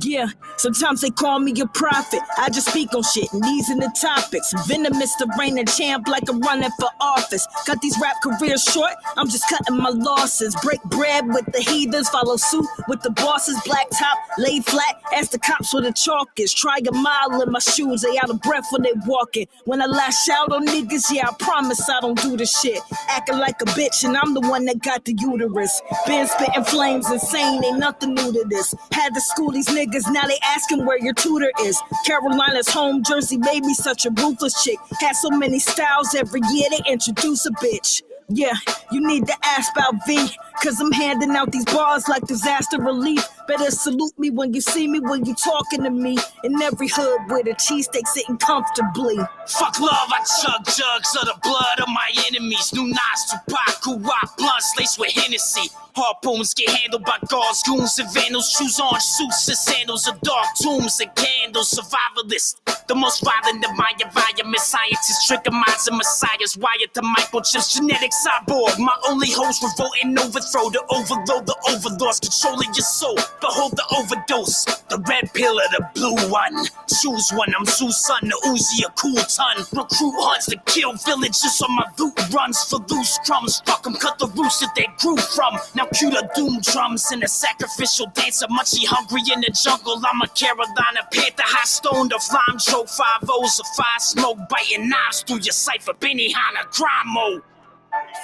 [0.00, 0.26] Yeah,
[0.56, 2.20] sometimes they call me a prophet.
[2.38, 4.52] I just speak on shit, and these are the topics.
[4.66, 7.46] Venomous to reign a champ like I'm running for office.
[7.66, 10.56] Got these rap careers short, I'm just cutting my losses.
[10.62, 13.60] Break bread with the heathens, follow suit with the bosses.
[13.66, 16.52] Black top, lay flat, ask the cops where the chalk is.
[16.52, 19.46] Try a mile in my shoes, they out of breath when they walking.
[19.64, 22.80] When I lash out on niggas, yeah, I promise I don't do the shit.
[23.08, 25.80] Acting like a bitch, and I'm the one that got the uterus.
[26.06, 28.74] Been spitting flames, insane, ain't nothing new to this.
[28.92, 31.80] Had to school these niggas, now they asking where your tutor is.
[32.06, 34.78] Carolina's home, Jersey made me such a ruthless chick.
[35.00, 38.02] Had so many styles every year, they introduce a bitch.
[38.28, 38.54] Yeah,
[38.90, 40.30] you need to ask about V,
[40.62, 43.28] cause I'm handing out these bars like disaster relief.
[43.46, 46.16] Better salute me when you see me, when you talking to me.
[46.42, 49.16] In every hood where the cheesesteak sitting comfortably.
[49.46, 52.72] Fuck love, I chug jugs of the blood of my enemies.
[52.72, 55.70] New Nas, Tupac, rock blunts laced with Hennessy.
[55.96, 58.50] Harpoons get handled by guards, goons, and vandals.
[58.50, 61.70] Shoes on, suits and sandals of dark tombs and candles.
[61.70, 62.56] Survivalist,
[62.88, 64.58] the most violent of my environment.
[64.58, 66.58] Scientists, trigger minds and messiahs.
[66.58, 68.78] Wired to microchips, genetic cyborg.
[68.78, 70.70] My only host revolt and overthrow.
[70.70, 73.16] The overload, the overlords controlling your soul.
[73.40, 76.56] Behold the overdose, the red pill or the blue one.
[76.90, 79.62] Choose one, I'm Zeus son, the Uzi, a cool ton.
[79.70, 83.62] Recruit hunts to kill villages on my loot runs for loose crumbs.
[83.66, 85.54] Fuck 'em, cut the roots that they grew from.
[85.84, 88.46] Now cue the doom drums and a sacrificial dancer.
[88.46, 90.00] Munchy hungry in the jungle.
[90.02, 92.88] I'm a Carolina Panther, high stone, the flying choke.
[92.88, 95.92] Five O's of fire smoke, biting knives through your cipher.
[95.92, 97.42] Benihana, crime.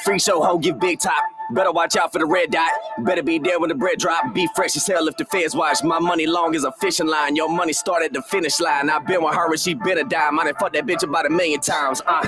[0.04, 1.22] Free show ho, give big top.
[1.52, 2.70] Better watch out for the red dot.
[3.00, 4.32] Better be there when the bread drop.
[4.32, 5.84] Be fresh as hell if the feds watch.
[5.84, 7.36] My money long as a fishing line.
[7.36, 8.88] Your money start at the finish line.
[8.88, 10.40] i been with her and she been a dime.
[10.40, 12.00] I done fucked that bitch about a million times.
[12.06, 12.26] Uh.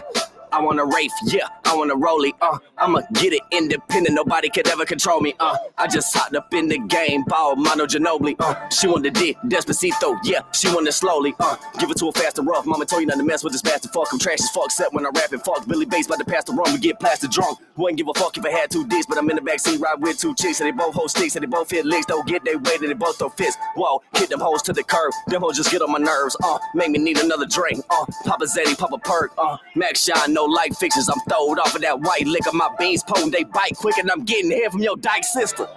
[0.53, 2.59] I want a Wraith, yeah, I I wanna roll it, uh.
[2.77, 5.57] I'ma get it independent, nobody could ever control me, uh.
[5.79, 8.69] I just hopped up in the game, ball, Manu Ginobili, uh.
[8.69, 11.57] She want the dick, Despacito, yeah, she want it slowly, uh.
[11.79, 13.63] Give it to her fast and rough, mama told you not to mess with this
[13.63, 15.67] bastard, fuck, I'm trash as fuck, except when I rap and fuck.
[15.67, 17.59] Billy Bass about to pass the rum, we get plastic drunk.
[17.77, 20.03] Wouldn't give a fuck if I had two dicks, but I'm in the backseat ride
[20.03, 22.45] with two chicks, and they both hold sticks, and they both hit licks, don't get
[22.45, 23.59] they weight, and they both throw fists.
[23.77, 26.59] Whoa, hit them hoes to the curb, them hoes just get on my nerves, uh.
[26.75, 28.05] Make me need another drink, uh.
[28.27, 29.57] Papa Zeddy, Papa Perk, uh.
[29.75, 33.33] Max Shine, no light fixtures, I'm throwed off of that white liquor, my beans potent,
[33.33, 35.69] they bite quick, and I'm getting here from your dyke sister.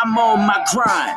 [0.00, 1.16] I'm on my grind.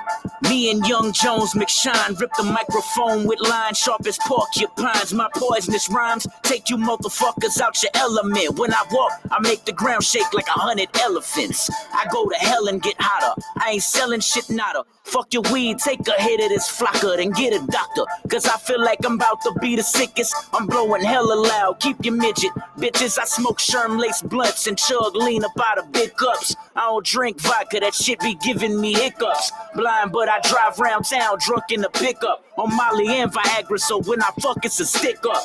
[0.49, 5.13] Me and Young Jones McShine rip the microphone with lines sharp as porcupines.
[5.13, 8.57] My poisonous rhymes take you motherfuckers out your element.
[8.57, 11.69] When I walk, I make the ground shake like a hundred elephants.
[11.93, 13.39] I go to hell and get hotter.
[13.57, 14.83] I ain't selling shit nada.
[15.11, 18.05] Fuck your weed, take a hit of this flakka, then get a doctor.
[18.29, 20.33] Cause I feel like I'm about to be the sickest.
[20.53, 22.51] I'm blowing hella loud, keep your midget.
[22.77, 26.55] Bitches, I smoke sherm lace blunts and chug lean up out of big cups.
[26.77, 29.51] I don't drink vodka, that shit be giving me hiccups.
[29.75, 32.45] Blind, but I drive round town drunk in the pickup.
[32.57, 35.43] On Molly and Viagra, so when I fuck, it's a stick up.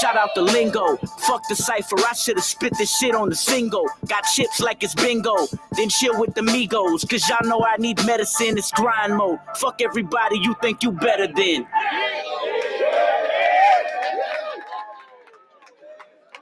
[0.00, 0.96] Shout out the lingo.
[1.18, 3.86] Fuck the cipher, I should've spit this shit on the single.
[4.08, 5.34] Got chips like it's bingo.
[5.72, 9.38] Then chill with the Migos, cause y'all know I need medicine, it's grind mode.
[9.56, 11.66] Fuck everybody you think you better than.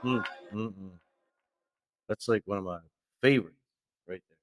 [0.05, 0.91] Mm, mm, mm.
[2.09, 2.79] That's like one of my
[3.23, 3.57] favorites
[4.09, 4.39] right there,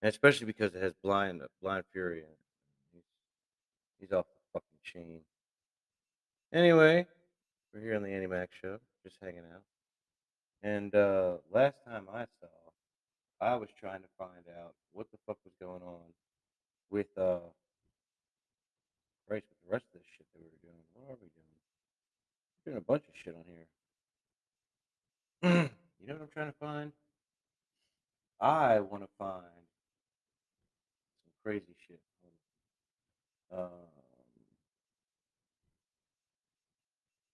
[0.00, 2.38] and especially because it has blind blind fury in it.
[2.92, 3.02] He's,
[3.98, 5.20] he's off the fucking chain.
[6.52, 7.06] Anyway,
[7.74, 9.62] we're here on the Annie Mac show, just hanging out.
[10.62, 12.46] And uh last time I saw,
[13.40, 16.12] I was trying to find out what the fuck was going on
[16.92, 17.38] with uh
[19.26, 20.82] Christ with the rest of this shit that we were doing.
[20.94, 21.56] What are we doing?
[22.60, 23.44] We're doing a bunch of shit on
[25.42, 25.70] here.
[26.00, 26.92] you know what I'm trying to find?
[28.40, 29.42] I want to find
[31.24, 32.00] some crazy shit.
[33.56, 33.68] Um,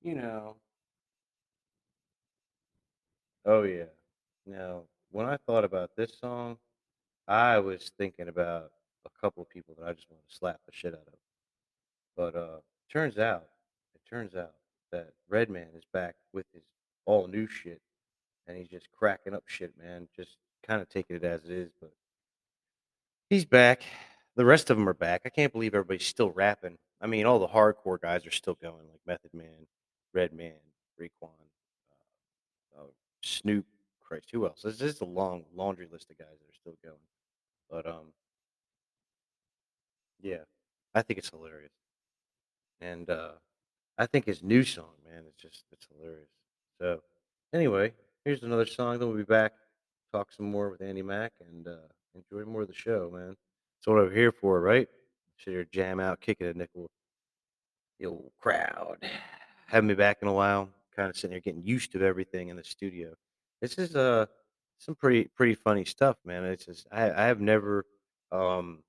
[0.02, 0.56] you know.
[3.44, 3.84] Oh yeah.
[4.46, 6.58] Now, when I thought about this song,
[7.26, 8.70] I was thinking about
[9.16, 11.18] a couple of people that I just want to slap the shit out of.
[12.16, 12.58] But uh,
[12.90, 13.44] turns out,
[13.94, 14.52] it turns out
[14.92, 16.62] that Redman is back with his
[17.04, 17.80] all new shit,
[18.46, 20.08] and he's just cracking up shit, man.
[20.16, 21.92] Just kind of taking it as it is, but
[23.30, 23.82] he's back.
[24.36, 25.22] The rest of them are back.
[25.24, 26.78] I can't believe everybody's still rapping.
[27.00, 29.66] I mean, all the hardcore guys are still going, like Method Man,
[30.12, 30.54] Redman,
[31.00, 31.30] Raekwon,
[32.76, 32.86] uh, uh,
[33.22, 33.66] Snoop.
[34.08, 34.62] Christ, who else?
[34.62, 36.96] This is a long laundry list of guys that are still going.
[37.70, 38.12] But um,
[40.20, 40.44] yeah,
[40.94, 41.72] I think it's hilarious,
[42.80, 43.32] and uh,
[43.98, 46.28] I think his new song, man, it's just it's hilarious.
[46.80, 47.00] So
[47.52, 47.92] anyway,
[48.24, 48.98] here's another song.
[48.98, 49.52] Then we'll be back,
[50.12, 53.28] talk some more with Andy Mack, and uh, enjoy more of the show, man.
[53.78, 54.88] That's what I'm here for, right?
[55.38, 56.90] Sit here, jam out, kicking a nickel,
[57.98, 58.98] the old crowd.
[59.66, 60.68] Haven't been back in a while.
[60.96, 63.14] Kind of sitting here getting used to everything in the studio.
[63.60, 64.26] This is uh
[64.78, 66.44] some pretty pretty funny stuff, man.
[66.44, 67.84] It's just I I have never
[68.32, 68.82] um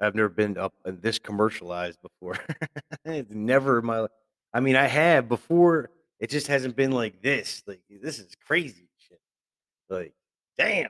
[0.00, 2.36] I've never been up and this commercialized before.
[3.04, 4.06] it's never in my
[4.52, 5.90] I mean I have before.
[6.18, 7.62] It just hasn't been like this.
[7.66, 9.20] Like this is crazy shit.
[9.88, 10.12] Like
[10.58, 10.88] damn.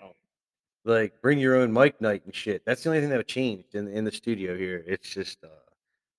[0.84, 2.62] Like bring your own mic night and shit.
[2.64, 4.84] That's the only thing that changed in in the studio here.
[4.86, 5.48] It's just uh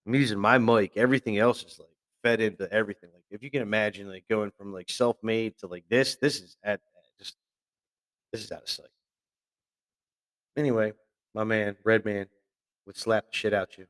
[0.06, 0.94] I'm using my mic.
[0.98, 1.90] Everything else is like
[2.24, 3.10] fed into everything.
[3.14, 6.58] Like if you can imagine like going from like self-made to like this, this is
[6.64, 6.82] at
[7.20, 7.36] just
[8.32, 8.88] this is out of sight.
[10.58, 10.94] Anyway,
[11.34, 12.28] my man, Redman,
[12.86, 13.86] would slap the shit out you.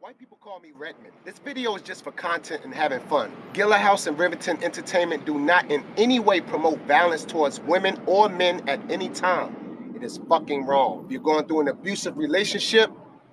[0.00, 1.10] White people call me Redman.
[1.24, 3.32] This video is just for content and having fun.
[3.52, 8.28] Gilla House and Riverton Entertainment do not in any way promote violence towards women or
[8.28, 9.92] men at any time.
[9.96, 11.04] It is fucking wrong.
[11.04, 12.90] If you're going through an abusive relationship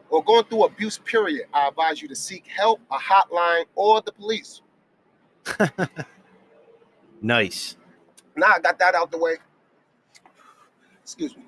[0.10, 4.12] or going through abuse, period, I advise you to seek help, a hotline, or the
[4.12, 4.62] police.
[7.24, 7.78] Nice.
[8.36, 9.36] Now I got that out the way.
[11.02, 11.44] Excuse me.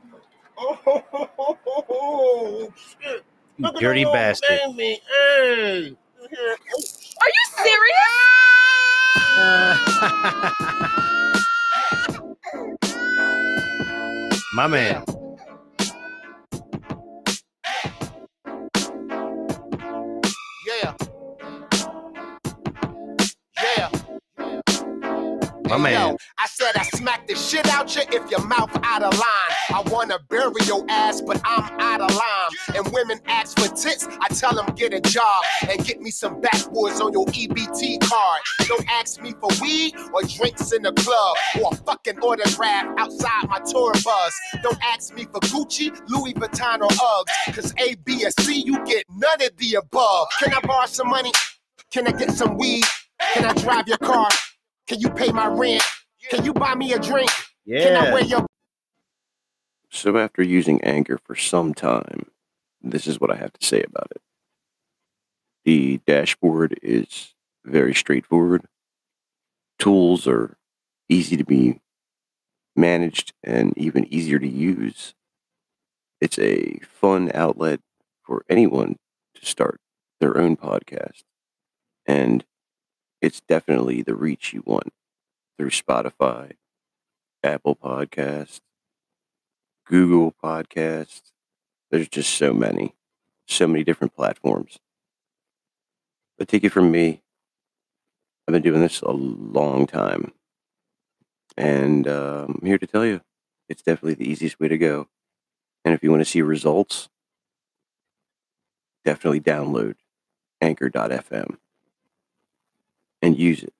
[1.97, 3.25] Oh, shit.
[3.58, 4.60] You Look dirty the bastard.
[4.76, 5.00] baby.
[5.08, 5.96] Hey.
[6.22, 7.96] Are you serious?
[14.54, 15.04] my man.
[25.69, 26.10] My man.
[26.12, 29.56] Yo, I said I smack the shit out you if your mouth out of line.
[29.73, 32.75] I wanna bury your ass, but I'm out of line.
[32.75, 36.39] And women ask for tits, I tell them get a job and get me some
[36.39, 38.41] backwoods on your EBT card.
[38.67, 43.49] Don't ask me for weed or drinks in the club or a fucking autograph outside
[43.49, 44.39] my tour bus.
[44.62, 47.56] Don't ask me for Gucci, Louis Vuitton, or Uggs.
[47.56, 50.28] Cause A, B, or C, you get none of the above.
[50.39, 51.32] Can I borrow some money?
[51.91, 52.84] Can I get some weed?
[53.34, 54.30] Can I drive your car?
[54.88, 55.84] Can you pay my rent?
[56.30, 57.30] Can you buy me a drink?
[57.67, 58.13] Can I Yeah.
[58.13, 58.45] wear your
[59.89, 62.30] So, after using Anchor for some time,
[62.82, 64.21] this is what I have to say about it.
[65.63, 68.65] The dashboard is very straightforward.
[69.80, 70.58] Tools are
[71.10, 71.80] easy to be
[72.76, 75.15] managed and even easier to use.
[76.19, 77.80] It's a fun outlet
[78.24, 78.98] for anyone
[79.36, 79.80] to start
[80.19, 81.24] their own podcast.
[82.06, 82.45] And
[83.25, 84.93] it's definitely the reach you want
[85.57, 86.51] through Spotify,
[87.43, 88.59] Apple Podcasts,
[89.88, 91.31] Google Podcasts.
[91.89, 92.93] There's just so many,
[93.47, 94.77] so many different platforms.
[96.38, 97.23] But take it from me,
[98.47, 100.31] I've been doing this a long time.
[101.57, 103.21] And uh, I'm here to tell you,
[103.67, 105.07] it's definitely the easiest way to go.
[105.83, 107.09] And if you want to see results,
[109.03, 109.95] definitely download
[110.61, 111.57] anchor.fm
[113.21, 113.73] and use it.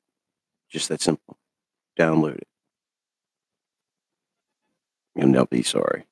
[0.70, 1.38] Just that simple.
[1.98, 2.48] Download it.
[5.16, 6.06] You'll never be sorry.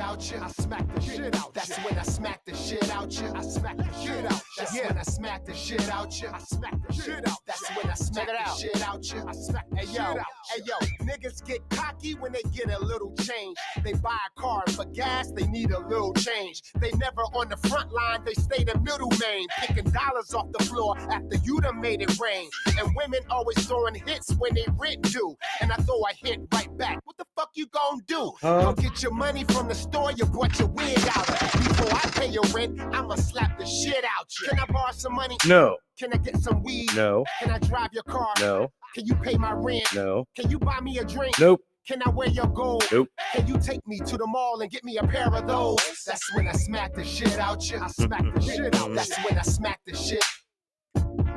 [0.00, 0.38] Out you.
[0.42, 1.54] I smack the shit out.
[1.54, 3.32] That's when I smack the shit out you.
[3.34, 4.42] I smack the shit out.
[4.56, 6.28] That's when I smack the shit out you.
[6.28, 7.38] I smack the shit out.
[7.46, 9.24] That's when I smack the shit out you.
[9.26, 10.18] I smack the shit out.
[10.50, 10.74] Hey yo,
[11.06, 13.56] niggas get cocky when they get a little change.
[13.84, 16.62] They buy a car for gas, they need a little change.
[16.80, 20.64] They never on the front line, they stay the middle main, picking dollars off the
[20.64, 22.48] floor after you done made it rain.
[22.78, 25.36] And women always throwing hits when they rent due.
[25.60, 27.00] And I throw a hit right back.
[27.04, 28.32] What the fuck you gonna do?
[28.40, 28.62] Huh?
[28.62, 31.26] Go uh, get your money from the store you bought your wig out.
[31.26, 34.48] Before I pay your rent, I'ma slap the shit out you.
[34.48, 35.36] Can I borrow some money?
[35.46, 35.76] No.
[35.98, 36.90] Can I get some weed?
[36.94, 37.24] No.
[37.40, 38.32] Can I drive your car?
[38.40, 38.68] No.
[38.94, 39.84] Can you pay my rent?
[39.94, 40.24] No.
[40.36, 41.38] Can you buy me a drink?
[41.38, 41.60] Nope.
[41.86, 42.84] Can I wear your gold?
[42.92, 43.08] Nope.
[43.32, 45.78] Can you take me to the mall and get me a pair of those?
[46.06, 47.80] That's when I smack the shit out you.
[47.80, 48.90] I smack the shit out.
[48.94, 50.24] That's when I smack the shit.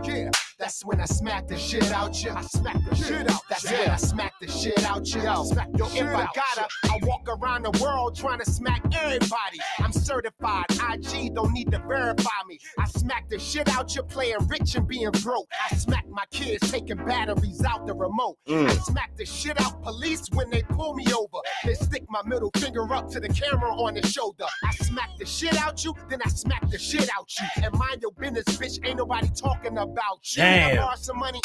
[0.03, 2.31] Yeah, that's when I smack the shit out you.
[2.31, 3.41] I smack the shit out.
[3.49, 5.21] That's when I smack the shit out you.
[5.21, 5.43] Yo,
[5.75, 9.59] yo if I gotta, I walk around the world trying to smack everybody.
[9.79, 10.65] I'm certified.
[10.91, 12.59] IG don't need to verify me.
[12.77, 15.49] I smack the shit out you playing rich and being broke.
[15.71, 18.37] I smack my kids taking batteries out the remote.
[18.47, 18.69] Mm.
[18.69, 21.39] I smack the shit out police when they pull me over.
[21.63, 24.45] Then stick my middle finger up to the camera on the shoulder.
[24.63, 27.63] I smack the shit out you, then I smack the shit out you.
[27.63, 28.85] And mind your business, bitch.
[28.87, 30.42] Ain't nobody talking about you.
[30.43, 30.77] Can I Damn.
[30.77, 31.41] borrow some money?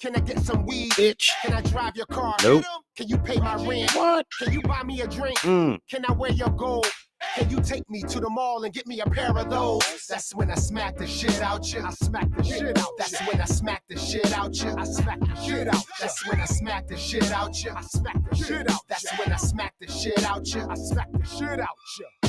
[0.00, 0.90] Can I get some weed?
[0.92, 1.28] Bitch.
[1.42, 2.34] Can I drive your car?
[2.42, 2.64] Nope.
[2.96, 3.94] Can you pay my rent?
[3.94, 4.26] What?
[4.40, 5.38] Can you buy me a drink?
[5.40, 5.78] Mm.
[5.88, 6.88] Can I wear your gold?
[7.36, 10.06] Can you take me to the mall and get me a pair of those?
[10.08, 11.84] That's when I smack the shit out you.
[11.84, 12.90] I smack the shit out.
[12.98, 14.74] That's when I smack the shit out you.
[14.76, 15.84] I smack the shit out.
[16.00, 17.70] That's when I smack the shit out you.
[17.70, 18.80] I smack the shit out.
[18.88, 20.66] That's when I smack the shit out you.
[20.68, 21.68] I smack the shit out
[22.00, 22.21] you.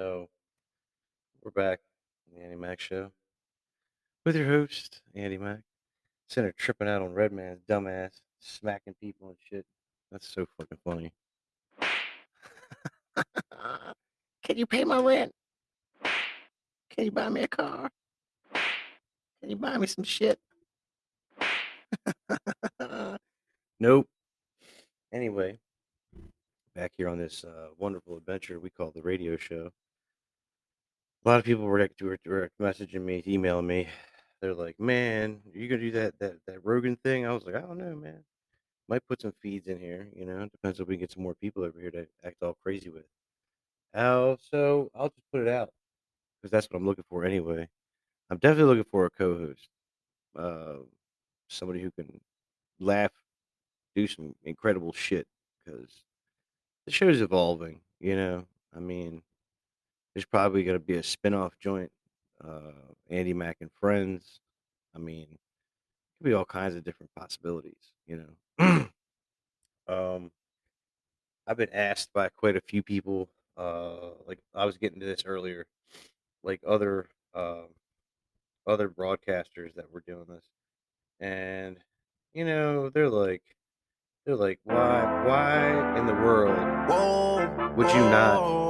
[0.00, 0.30] So
[1.42, 1.80] we're back
[2.26, 3.12] on the Andy Mac Show
[4.24, 5.58] with your host, Andy Mac.
[6.26, 9.66] Center tripping out on Redman's dumbass, smacking people and shit.
[10.10, 11.12] That's so fucking funny.
[14.42, 15.34] Can you pay my rent?
[16.88, 17.90] Can you buy me a car?
[19.42, 20.40] Can you buy me some shit?
[23.80, 24.06] Nope.
[25.12, 25.58] Anyway,
[26.74, 29.70] back here on this uh, wonderful adventure we call the radio show.
[31.24, 33.88] A lot of people were, like- were, were messaging me, emailing me.
[34.40, 37.60] They're like, "Man, you gonna do that that that Rogan thing?" I was like, "I
[37.60, 38.24] don't know, man.
[38.88, 40.10] Might put some feeds in here.
[40.14, 42.90] You know, depends if we get some more people over here to act all crazy
[42.90, 43.06] with."
[43.94, 45.72] Oh, so I'll just put it out
[46.42, 47.68] because that's what I'm looking for anyway.
[48.30, 49.68] I'm definitely looking for a co-host,
[50.36, 50.78] uh,
[51.48, 52.20] somebody who can
[52.80, 53.12] laugh,
[53.94, 55.28] do some incredible shit
[55.64, 56.04] because
[56.86, 57.82] the show's evolving.
[58.00, 59.22] You know, I mean,
[60.14, 61.90] there's probably going to be a spin-off joint,
[62.44, 62.72] uh,
[63.08, 64.40] Andy Mack and Friends.
[64.94, 65.26] I mean,
[66.18, 67.92] could be all kinds of different possibilities.
[68.06, 68.24] You
[68.58, 68.88] know,
[69.88, 70.30] um,
[71.46, 75.24] I've been asked by quite a few people uh, like I was getting to this
[75.26, 75.66] earlier,
[76.42, 77.66] like other um
[78.66, 80.44] other broadcasters that were doing this,
[81.20, 81.76] and
[82.34, 83.42] you know they're like
[84.24, 88.60] they're like why why in the world would you not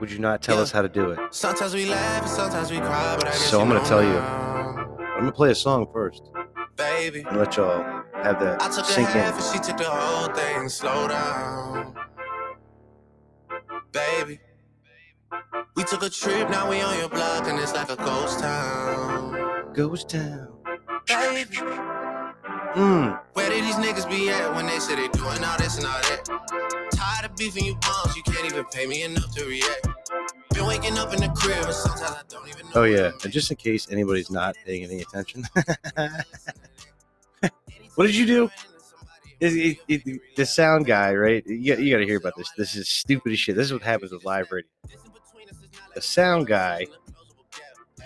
[0.00, 1.18] would you not tell us how to do it?
[1.30, 4.18] Sometimes we laugh, and sometimes we cry, but I guess So I'm gonna tell you.
[4.18, 6.30] I'm gonna play a song first
[6.76, 7.24] baby.
[7.28, 7.82] and let y'all
[8.22, 8.62] have that.
[8.62, 9.42] I took a sink half in.
[9.42, 10.68] and she took the whole thing.
[10.68, 11.94] Slow down,
[13.92, 14.40] baby.
[15.76, 19.72] We took a trip, now we on your block, and it's like a ghost town.
[19.74, 20.48] Ghost town.
[21.06, 21.58] Baby,
[22.74, 23.20] Mm.
[23.34, 25.92] where did these niggas be at when they say they doing all this and all
[25.92, 26.24] that?
[26.92, 29.86] Tired of beefing you bums, you can't even pay me enough to react.
[30.54, 32.72] Been waking up in the crib, and sometimes I don't even know.
[32.74, 35.44] Oh yeah, and just in case anybody's not paying any attention,
[37.94, 38.50] what did you do?
[39.40, 41.44] It- it- it- the sound guy, right?
[41.46, 42.50] You, you got to hear about this.
[42.56, 43.54] This is stupid as shit.
[43.56, 44.68] This is what happens with live radio.
[45.94, 46.86] The sound guy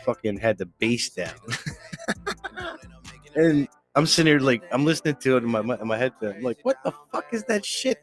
[0.05, 1.35] fucking had the bass down,
[3.35, 6.37] and I'm sitting here like I'm listening to it in my in my headphone.
[6.37, 7.99] I'm like, what the fuck is that shit?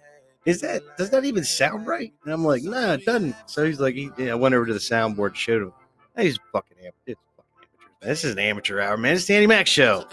[0.45, 2.13] Is that does that even sound right?
[2.23, 3.36] And I'm like, nah, it doesn't.
[3.47, 5.73] So he's like, he, yeah, I went over to the soundboard, showed him.
[6.15, 6.93] Hey, He's fucking amateur.
[7.07, 8.07] It's fucking amateurs.
[8.07, 9.15] This is an amateur hour, man.
[9.15, 10.05] It's the Andy Mac show.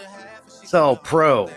[0.62, 1.51] It's all pro,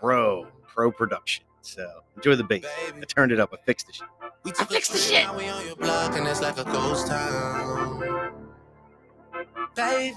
[0.00, 1.44] pro, pro production.
[1.62, 2.64] So enjoy the bass.
[2.94, 3.52] I turned it up.
[3.52, 4.06] I fixed the shit.
[4.44, 8.32] We took a trip, now we on your block, and it's like a ghost town.
[9.74, 10.16] Baby,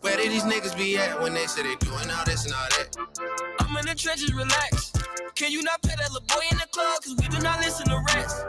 [0.00, 2.68] where did these niggas be at when they say they doing all this and all
[2.70, 2.96] that?
[3.60, 4.92] I'm in the trenches, relax.
[5.34, 7.02] Can you not pet that little boy in the club?
[7.02, 8.46] Cause we do not listen to rest.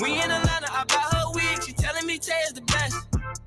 [0.00, 1.62] We in Atlanta, I bought her wig.
[1.64, 2.96] She telling me Tay is the best.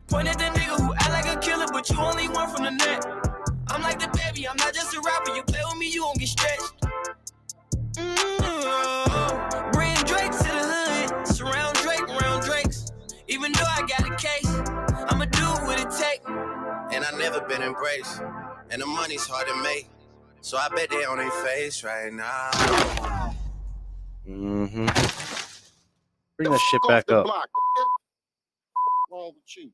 [0.08, 2.72] Point at the nigga who act like a killer, but you only one from the
[2.72, 3.06] net.
[3.68, 5.36] I'm like the baby, I'm not just a rapper.
[5.36, 6.74] You play with me, you won't get stretched.
[7.96, 11.28] Mm, Bring Drake to the hood.
[11.28, 12.86] Surround Drake, around Drakes.
[13.28, 14.48] Even though I got a case,
[15.10, 16.22] I'ma do what it take.
[16.96, 18.22] And I never been embraced,
[18.70, 19.90] and the money's hard to make.
[20.40, 22.52] So I bet they on their face right now.
[24.26, 24.86] Mm-hmm.
[26.38, 27.28] Bring that shit back up.
[29.12, 29.72] wrong with you?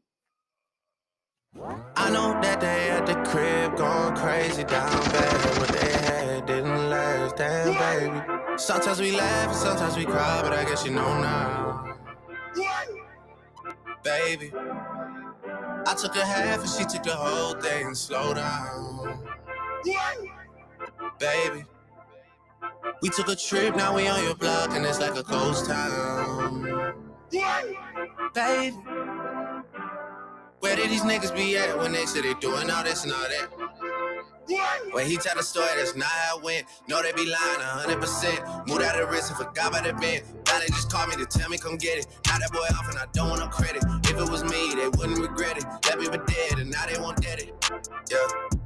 [1.96, 5.60] I know that they at the crib going crazy down bad.
[5.60, 8.58] What they had didn't last, damn baby.
[8.58, 11.98] Sometimes we laugh and sometimes we cry, but I guess you know now.
[14.04, 14.52] Baby,
[15.88, 17.88] I took a half and she took the whole thing.
[17.88, 19.28] and Slow down,
[19.86, 20.14] Yeah.
[21.20, 21.66] baby.
[23.02, 26.94] We took a trip, now we on your block, and it's like a ghost town.
[27.32, 27.64] Yeah.
[28.34, 28.78] Baby.
[30.60, 33.20] Where did these niggas be at when they said they doing all this and all
[33.20, 33.50] that?
[34.92, 36.68] When he tell the story, that's not how it went.
[36.88, 38.68] No, they be lying 100%.
[38.68, 40.24] Moved out of wrist and forgot about the bend.
[40.48, 42.08] Now they just called me to tell me come get it.
[42.28, 43.84] Now that boy off and I don't want no credit.
[44.04, 45.64] If it was me, they wouldn't regret it.
[45.64, 47.54] That baby dead and now they won't dead it.
[48.12, 48.60] Yeah.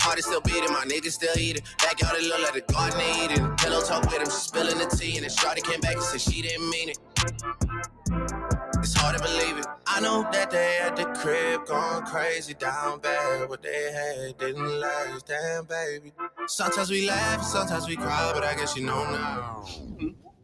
[0.00, 1.62] Heart is still beating, my niggas still eating.
[1.78, 3.54] Backyard it look like the garden eating.
[3.56, 6.20] Pillow talk with him, she spilling the tea, and then Shawty came back and said
[6.20, 8.69] she didn't mean it.
[8.82, 9.66] It's hard to believe it.
[9.86, 13.48] I know that they at the crib going crazy down bad.
[13.48, 16.12] What they had didn't last, damn baby.
[16.46, 19.66] Sometimes we laugh, sometimes we cry, but I guess you know now.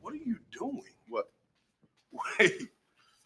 [0.03, 0.82] What are you doing?
[1.09, 1.30] What?
[2.39, 2.68] Wait.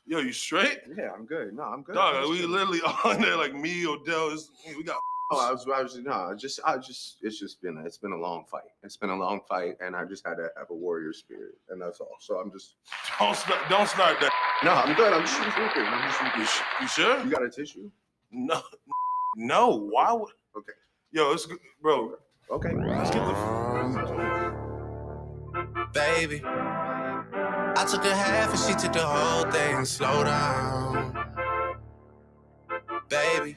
[0.07, 0.81] Yo, you straight?
[0.97, 1.55] Yeah, I'm good.
[1.55, 1.95] No, I'm good.
[1.97, 4.29] Dog, I'm we just- literally on there like me, Odell.
[4.31, 4.97] Is, we got.
[5.33, 7.99] Oh, I was, I was, no, I just, I just, it's just been, a, it's
[7.99, 8.65] been a long fight.
[8.83, 11.81] It's been a long fight, and I just had to have a warrior spirit, and
[11.81, 12.17] that's all.
[12.19, 12.75] So I'm just,
[13.21, 14.33] Don't start, don't start that.
[14.65, 15.13] no, I'm good.
[15.13, 15.87] I'm just sleeping.
[15.87, 16.47] I'm just sleeping.
[16.81, 17.25] You sure?
[17.25, 17.91] You got a tissue?
[18.33, 18.61] No,
[19.37, 19.69] no.
[19.91, 20.33] Why would?
[20.57, 20.73] Okay.
[21.13, 22.15] Yo, it's good, bro.
[22.51, 22.73] Okay.
[22.75, 24.71] Let's get the.
[25.93, 29.85] Baby, I took a half and she took the whole thing.
[29.85, 31.17] Slow down,
[33.09, 33.57] baby.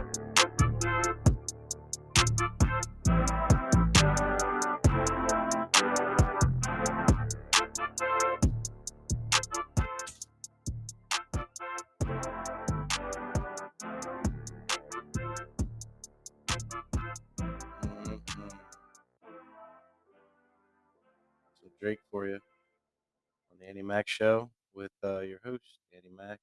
[23.81, 26.37] Andy Mac Show with uh, your host Andy Mac.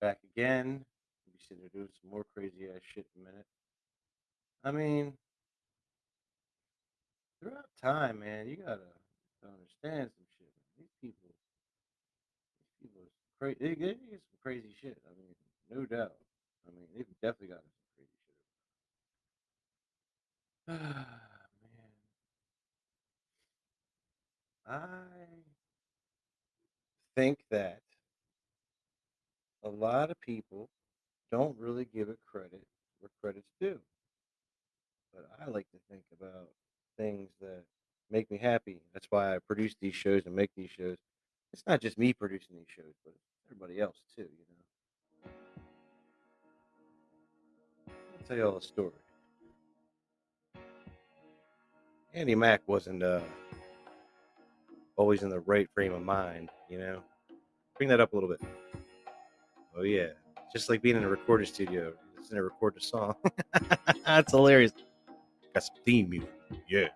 [0.00, 0.84] Back again.
[1.26, 3.46] We'll be sitting here doing some more crazy ass shit in a minute.
[4.62, 5.14] I mean,
[7.40, 8.94] throughout time, man, you gotta
[9.42, 10.52] understand some shit.
[10.78, 11.34] These people,
[12.80, 13.56] these people, crazy.
[13.58, 13.98] They, they get
[14.30, 14.98] some crazy shit.
[15.04, 15.34] I mean,
[15.68, 16.14] no doubt.
[16.68, 18.36] I mean, they've definitely got some crazy shit.
[20.68, 21.06] Ah,
[24.70, 25.45] man, I
[27.16, 27.80] think that
[29.64, 30.68] a lot of people
[31.32, 32.62] don't really give it credit
[33.00, 33.80] where credit's due.
[35.12, 36.48] But I like to think about
[36.98, 37.64] things that
[38.10, 38.80] make me happy.
[38.92, 40.96] That's why I produce these shows and make these shows.
[41.52, 43.14] It's not just me producing these shows, but
[43.50, 44.44] everybody else too, you
[45.26, 45.32] know.
[47.88, 48.92] I'll tell you all a story.
[52.12, 53.20] Andy Mack wasn't uh,
[54.96, 57.00] always in the right frame of mind, you know.
[57.76, 58.40] Bring that up a little bit.
[59.76, 60.08] Oh yeah,
[60.52, 63.14] just like being in a recording studio, just in a recorded song.
[64.06, 64.72] That's hilarious.
[65.52, 66.32] Got some theme music.
[66.68, 66.88] Yeah.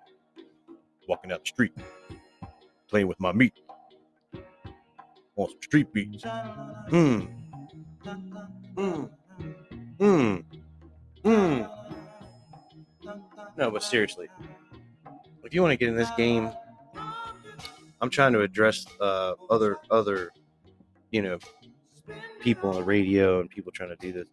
[1.08, 1.72] Walking out the street,
[2.88, 3.54] playing with my meat
[5.40, 6.24] on some street beats.
[6.24, 7.20] Hmm.
[8.76, 9.04] Hmm.
[9.98, 10.36] Hmm.
[11.24, 11.62] Hmm.
[13.56, 14.28] No, but seriously,
[15.44, 16.50] if you want to get in this game,
[18.00, 20.30] I'm trying to address uh, other other,
[21.10, 21.38] you know,
[22.40, 24.28] people on the radio and people trying to do this.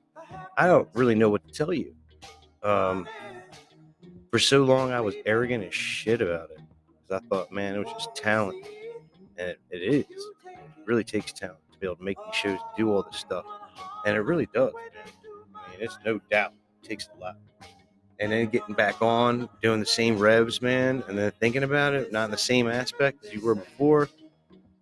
[0.58, 1.94] I don't really know what to tell you.
[2.64, 3.08] Um,
[4.32, 6.60] for so long, I was arrogant as shit about it
[7.08, 8.66] because I thought, man, it was just talent,
[9.38, 10.06] and it, it is.
[10.46, 13.46] It really takes talent to be able to make these shows, do all this stuff,
[14.06, 14.74] and it really does.
[15.56, 16.54] I mean, it's no doubt
[16.84, 17.38] it takes a lot.
[18.20, 22.12] And then getting back on, doing the same revs, man, and then thinking about it,
[22.12, 24.10] not in the same aspect as you were before,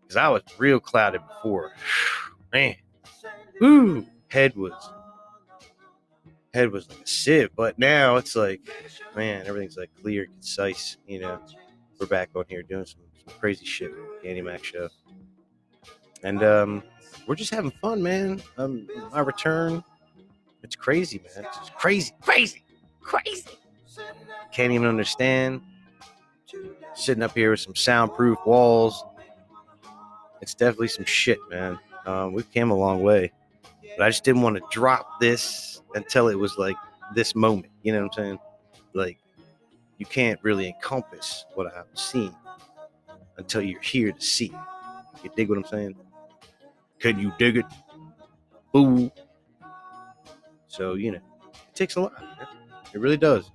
[0.01, 1.73] because I was real clouded before.
[2.53, 2.75] man,
[3.63, 4.73] Ooh, head was
[6.53, 8.61] head was like a sieve, but now it's like,
[9.15, 10.97] man, everything's like clear, concise.
[11.07, 11.39] You know,
[11.99, 13.91] we're back on here doing some, some crazy shit
[14.25, 14.89] Andy Mac show,
[16.23, 16.83] and um,
[17.27, 18.41] we're just having fun, man.
[18.57, 19.83] Um, my return,
[20.63, 21.45] it's crazy, man.
[21.61, 22.63] It's crazy, crazy,
[23.05, 23.49] crazy.
[24.51, 25.61] Can't even understand.
[26.95, 29.03] Sitting up here with some soundproof walls.
[30.41, 31.79] It's definitely some shit, man.
[32.05, 33.31] Um, we've came a long way,
[33.97, 36.75] but I just didn't want to drop this until it was like
[37.13, 37.71] this moment.
[37.83, 38.39] You know what I'm saying?
[38.93, 39.17] Like
[39.97, 42.33] you can't really encompass what I've seen
[43.37, 44.53] until you're here to see.
[45.23, 45.95] You dig what I'm saying?
[46.99, 47.65] Can you dig it?
[48.71, 49.11] Boo.
[50.67, 52.13] So, you know, it takes a lot.
[52.13, 52.54] Man.
[52.95, 53.51] It really does.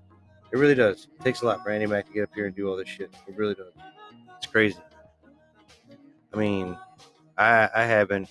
[0.52, 1.08] It really does.
[1.18, 2.88] It takes a lot for Andy Mac to get up here and do all this
[2.88, 3.10] shit.
[3.26, 3.72] It really does.
[4.36, 4.76] It's crazy.
[6.34, 6.76] I mean,
[7.38, 8.28] I I haven't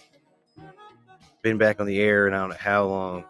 [1.41, 3.25] been back on the air and I don't know how long.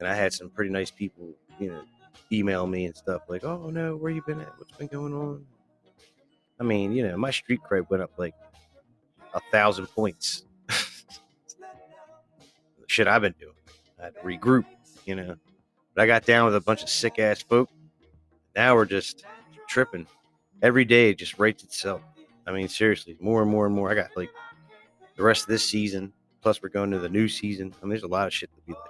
[0.00, 1.82] And I had some pretty nice people, you know,
[2.32, 4.58] email me and stuff like, "Oh no, where you been at?
[4.58, 5.44] What's been going on?"
[6.58, 8.34] I mean, you know, my street cred went up like
[9.34, 10.46] a thousand points.
[12.86, 13.52] Shit, I've been doing.
[14.00, 14.64] I had to regroup,
[15.04, 15.36] you know.
[15.98, 17.68] But I got down with a bunch of sick ass folk.
[18.54, 19.24] Now we're just
[19.68, 20.06] tripping.
[20.62, 22.02] Every day it just rates itself.
[22.46, 23.90] I mean, seriously, more and more and more.
[23.90, 24.30] I got like
[25.16, 26.12] the rest of this season.
[26.40, 27.74] Plus, we're going to the new season.
[27.82, 28.82] I mean, there's a lot of shit to be like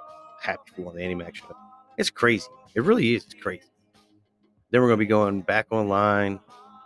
[0.42, 1.56] happy for on the Animax show.
[1.96, 2.46] It's crazy.
[2.74, 3.24] It really is.
[3.24, 3.70] It's crazy.
[4.70, 6.38] Then we're gonna be going back online,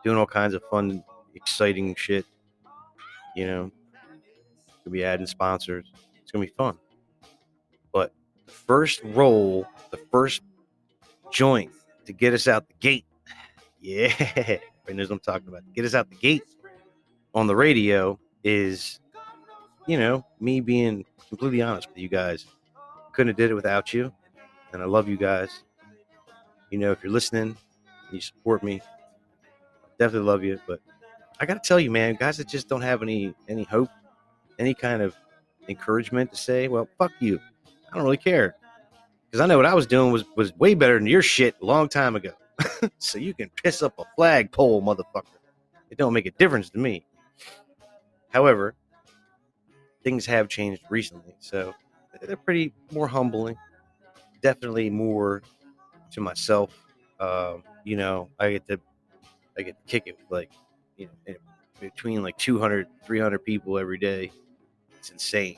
[0.05, 1.03] doing all kinds of fun,
[1.35, 2.27] exciting shit.
[3.35, 3.73] You know,
[4.85, 5.91] we'll be adding sponsors.
[6.23, 6.79] It's gonna be fun.
[8.47, 10.43] First roll, the first
[11.31, 11.73] joint
[12.07, 13.05] to get us out the gate,
[13.81, 14.61] yeah, everybody
[14.95, 15.63] knows what I'm talking about.
[15.75, 16.45] Get us out the gate
[17.35, 19.01] on the radio is,
[19.87, 22.47] you know, me being completely honest with you guys.
[23.13, 24.13] Couldn't have did it without you,
[24.73, 25.65] and I love you guys.
[26.71, 27.57] You know, if you're listening,
[28.11, 28.81] you support me.
[29.99, 30.81] Definitely love you, but
[31.41, 33.91] I gotta tell you, man, guys that just don't have any any hope,
[34.59, 35.15] any kind of
[35.69, 37.41] encouragement to say, well, fuck you.
[37.93, 38.57] I don't really care.
[39.31, 41.65] Because I know what I was doing was was way better than your shit a
[41.65, 42.33] long time ago.
[42.99, 45.25] so you can piss up a flagpole, motherfucker.
[45.91, 47.05] It don't make a difference to me.
[48.31, 48.75] However,
[50.03, 51.75] things have changed recently, so
[52.21, 53.57] they're pretty more humbling.
[54.43, 55.43] Definitely more
[56.13, 56.71] to myself.
[57.21, 58.81] Um, you know, I get to
[59.59, 60.51] I get to kick it with like,
[60.97, 61.35] you know,
[61.81, 64.33] between like 200, 300 people every day.
[64.99, 65.57] It's insane.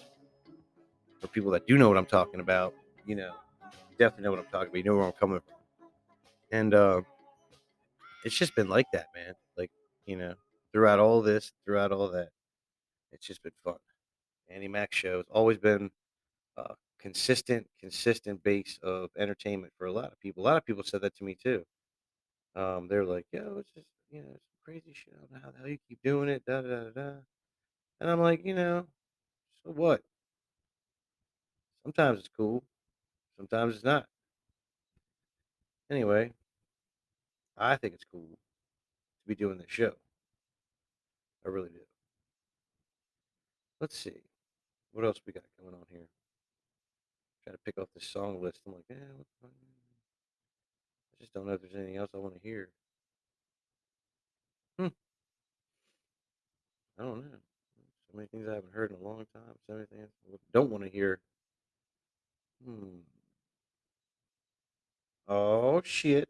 [1.25, 2.75] For people that do know what I'm talking about,
[3.07, 3.33] you know,
[3.99, 4.77] definitely know what I'm talking about.
[4.77, 5.89] You know where I'm coming from.
[6.53, 7.01] And uh,
[8.27, 9.33] it's just been like that, man.
[9.57, 9.71] Like,
[10.05, 10.35] you know,
[10.71, 12.29] throughout all this, throughout all that,
[13.11, 13.79] it's just been fun.
[14.51, 15.91] Andy Mac show has always been
[16.59, 20.43] a consistent, consistent base of entertainment for a lot of people.
[20.43, 21.65] A lot of people said that to me too.
[22.55, 25.15] Um, they're like, yo, it's just you know, it's crazy shit.
[25.17, 26.91] I don't know how the hell you keep doing it, da da da.
[26.91, 27.13] da."
[28.03, 28.87] And I'm like, you know,
[29.65, 30.03] so what?
[31.85, 32.65] Sometimes it's cool,
[33.37, 34.07] sometimes it's not.
[35.91, 36.33] Anyway,
[37.59, 39.93] I think it's cool to be doing this show.
[41.45, 41.81] I really do.
[43.81, 44.23] Let's see.
[44.93, 46.09] What else we got going on here?
[47.45, 48.61] Try to pick off this song list.
[48.67, 48.95] I'm like, eh?
[49.45, 49.49] I
[51.21, 52.71] just don't know if there's anything else I want to hear.
[54.79, 54.89] Hmm.
[56.99, 57.39] I don't know.
[58.11, 59.55] So many things I haven't heard in a long time.
[59.67, 61.21] So many things I don't want to hear.
[62.65, 63.05] Hmm.
[65.29, 66.29] Oh shit.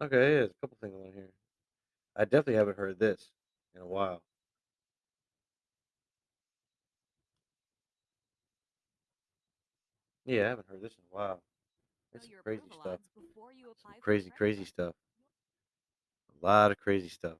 [0.00, 1.30] Okay, yeah, there's a couple things on here.
[2.16, 3.30] I definitely haven't heard this
[3.74, 4.22] in a while.
[10.24, 11.42] Yeah, I haven't heard this in a while.
[12.14, 13.00] It's crazy stuff.
[13.82, 14.94] Some crazy, crazy stuff.
[16.42, 17.38] A lot of crazy stuff.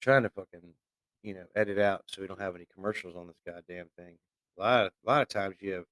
[0.00, 0.74] trying to fucking,
[1.22, 4.16] you know, edit out so we don't have any commercials on this goddamn thing.
[4.58, 5.84] A lot, of, a lot of times you have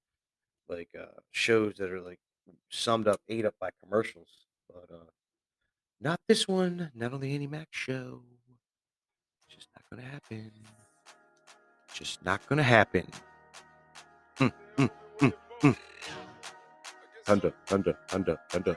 [0.68, 2.18] like uh, shows that are like
[2.68, 4.28] summed up, ate up by commercials,
[4.68, 5.10] but uh,
[6.00, 6.90] not this one.
[6.94, 8.22] Not on the Annie Mac show.
[9.46, 10.50] It's just not gonna happen.
[11.94, 13.06] Just not gonna happen.
[14.40, 14.90] Mm, mm,
[15.20, 15.76] mm, mm.
[17.24, 18.76] Thunder, thunder, thunder, thunder.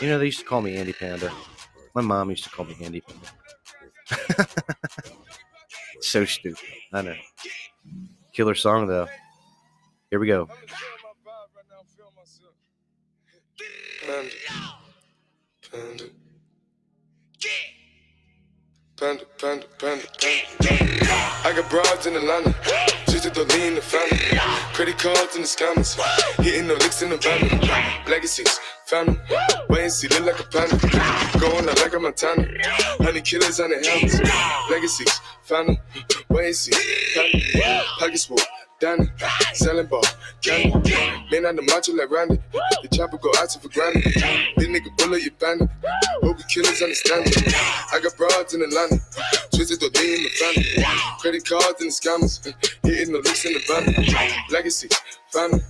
[0.00, 1.30] You know, they used to call me Andy Panda.
[1.94, 4.48] My mom used to call me Andy Panda.
[6.00, 6.68] so stupid.
[6.92, 7.16] I know.
[8.32, 9.08] Killer song, though.
[10.10, 10.48] Here we go.
[14.06, 16.04] Panda.
[18.96, 19.24] Panda.
[19.38, 20.04] Panda, panda.
[21.42, 23.09] I got broads in Atlanta.
[23.20, 24.16] Just to lean the family.
[24.72, 25.94] Credit cards in the scammers.
[26.42, 27.60] Hitting the licks in the van.
[28.08, 29.20] Legacies, family.
[29.68, 31.38] Wait and see, look like a panda.
[31.38, 32.48] Going out like a Montana.
[32.98, 34.70] Honey killers on the helmets.
[34.70, 35.78] Legacies, family.
[36.30, 36.72] Wait and see,
[37.14, 37.42] family.
[37.98, 38.38] Pockets full.
[38.80, 39.10] Danny,
[39.52, 40.02] selling ball,
[40.40, 40.72] candy.
[41.30, 42.38] Man on the macho like Randy.
[42.82, 44.04] The chopper go out for granted.
[44.56, 45.68] This nigga bullet, you bandit.
[46.22, 47.54] Hope you killers understand it.
[47.92, 48.96] I got broads in Atlanta.
[49.52, 50.84] Twisted the in the family.
[51.20, 52.40] Credit cards and the scammers.
[52.82, 54.40] Hitting the licks in the van.
[54.50, 54.88] Legacy,
[55.28, 55.60] family.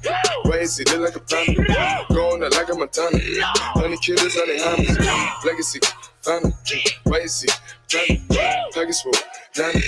[0.45, 2.07] Why is he look like a panda?
[2.15, 3.19] Going out like a Montana.
[3.75, 5.45] Honey killers on the hammers.
[5.45, 5.81] Legacy,
[6.27, 7.49] is he?
[7.89, 8.27] Family.
[8.73, 9.13] Package full.
[9.53, 9.81] Danny,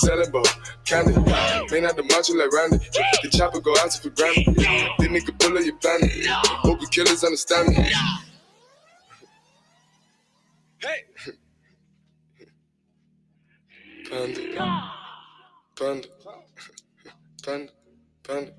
[0.00, 0.44] selling ball,
[0.84, 1.12] candy.
[1.14, 2.78] Man out the macho like Randy.
[3.22, 4.54] The chopper go out to for granted.
[4.54, 6.26] This nigga bullet, you bandit.
[6.26, 7.90] Hope the killers understand me.
[14.10, 14.92] Panda.
[15.76, 16.08] Panda.
[16.22, 16.48] Panda.
[17.42, 17.72] Panda,
[18.28, 18.50] I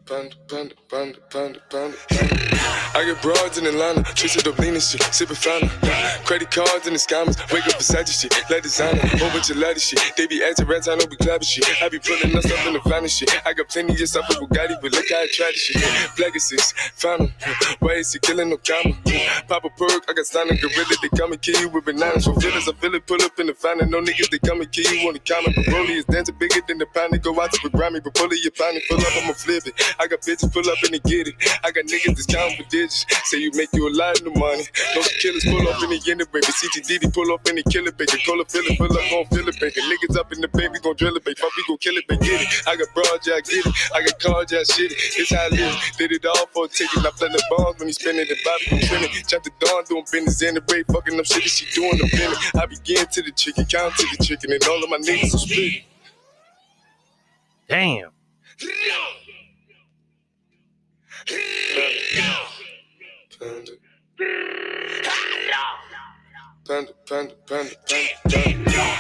[3.06, 5.68] get broads in Atlanta, twisted up lean and shit, sipping fountain.
[6.24, 9.80] Credit cards and the scammers, wake up beside shit, let designer, whole bunch of ladder
[9.80, 10.00] shit.
[10.16, 11.66] They be acting rats, I know we clapping shit.
[11.84, 13.30] I be pulling us up in the finest shit.
[13.46, 16.20] I got plenty of stuff with Bugatti, but look how I tried this shit.
[16.20, 17.34] Legacies, found 'em.
[17.80, 18.96] Why is he killing no comma?
[19.50, 22.24] Pop a perk, I got signed gorilla, they come and kill you with bananas.
[22.26, 23.90] For feelings, I feel it, pull up in the fountain.
[23.90, 25.52] No niggas, they come and kill you on the counter.
[25.54, 27.22] But Broly is dancing bigger than the pound.
[27.22, 29.74] Go out to the Grammy, but pull it, you pound pull up, I'ma flip it.
[30.00, 31.36] I got bitches pull up and they get it.
[31.64, 33.06] I got niggas that's counting for digits.
[33.30, 34.66] Say you make you a lot of money.
[34.96, 36.48] Those killers pull up in the end, baby.
[36.48, 38.18] CTDD pull up in the killer baby.
[38.26, 39.82] Call it, fill it, fill up, gon' fill it, baby.
[39.82, 41.36] Niggas up in the baby, gon' drill it, baby.
[41.40, 42.26] Fuck, we gon' kill it, baby.
[42.26, 42.68] Get it.
[42.68, 43.74] I got broad, yeah, I get it.
[43.94, 44.98] I got cards, yeah, shit it.
[45.18, 45.98] It's how it is.
[45.98, 47.06] Did it all for a ticket.
[47.06, 49.10] I play the bombs when he spinning the body, I'm spinning.
[49.28, 50.88] Chop the dawn, doing business in the break.
[50.88, 52.38] Fucking up shit that she doing the minute.
[52.56, 55.38] I begin to the chicken, count to the chicken, and all of my niggas are
[55.38, 55.84] split.
[57.68, 58.12] Damn.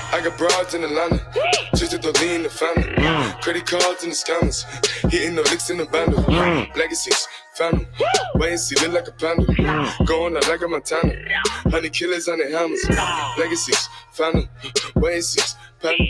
[0.09, 1.19] I got broads in Atlanta,
[1.75, 2.83] just to lean in the family.
[3.41, 4.65] Credit cards in the scammers,
[5.11, 6.21] hitting the licks in the bundle.
[6.75, 7.27] Legacies,
[7.59, 7.87] 'em.
[8.35, 9.95] Wait and see, look like a panda.
[10.05, 11.13] Going out like a Montana.
[11.71, 12.83] Honey killers on the hammers.
[13.37, 14.49] Legacies, 'em.
[14.95, 15.41] Wait and see,
[15.81, 16.03] panda.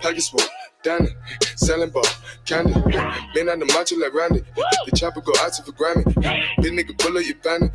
[0.00, 0.40] Pockets full.
[0.82, 1.10] Danny,
[1.54, 2.02] selling ball,
[2.44, 2.72] candy.
[3.34, 4.42] Been on the macho like Randy.
[4.86, 6.04] The chopper go out to for Grammy.
[6.60, 7.70] Big nigga bullet, you bandit.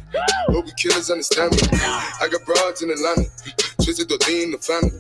[0.48, 1.60] Hope you killers understand me.
[1.72, 3.24] I got broads in Atlanta.
[3.88, 4.92] Twisted the lean in the family.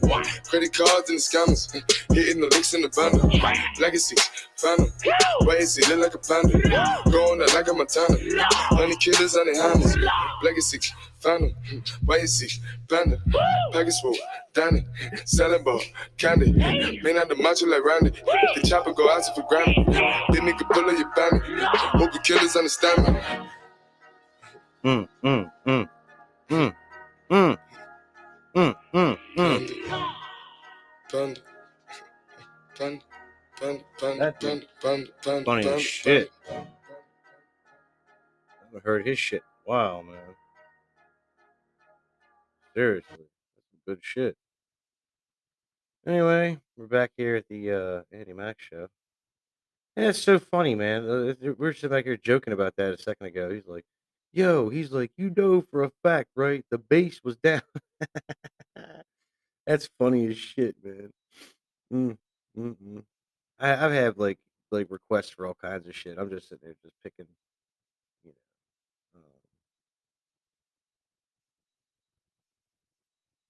[0.48, 1.68] Credit cards and the scammers.
[2.08, 3.28] Hitting the licks in the bundle.
[3.82, 4.16] Legacy,
[4.56, 4.94] found 'em.
[5.44, 6.56] Why is he look like a panda?
[7.12, 8.16] Going out like a Montana.
[8.72, 9.98] Honey killers on the hammers.
[10.42, 10.80] Legacy,
[11.20, 11.84] found 'em.
[12.06, 12.48] Why is he
[12.88, 13.18] panda?
[13.74, 14.16] Package full.
[14.54, 14.88] Danny,
[15.26, 15.82] selling ball,
[16.18, 16.54] candy.
[16.54, 18.12] Man out the macho like Randy.
[18.56, 19.86] The chopper go out to for granted.
[19.86, 21.44] This nigga pull up your bandit.
[22.00, 23.20] Hope the killers understand me.
[24.86, 25.90] Mm, mm, mm,
[26.50, 26.74] mm,
[27.30, 27.58] mm,
[28.58, 30.16] mm, mm, mm.
[31.12, 31.41] Panda.
[34.39, 35.10] dude, Panda.
[35.22, 35.43] Panda.
[35.45, 36.32] funny as shit.
[36.49, 36.66] I
[38.66, 40.18] haven't heard his shit in a while, man.
[42.74, 44.36] Seriously, that's some good shit.
[46.08, 48.88] Anyway, we're back here at the uh, Andy Mac show.
[49.95, 51.08] And it's so funny, man.
[51.08, 53.51] Uh, We were sitting back here joking about that a second ago.
[53.51, 53.86] He's like,
[54.34, 56.64] "Yo," he's like, "You know for a fact, right?
[56.72, 57.62] The bass was down."
[59.68, 61.12] That's funny as shit, man.
[61.94, 63.04] Mm.
[63.60, 64.40] I, I've had like
[64.72, 66.18] like requests for all kinds of shit.
[66.18, 67.28] I'm just sitting there just picking,
[68.26, 68.32] you
[69.16, 69.22] know,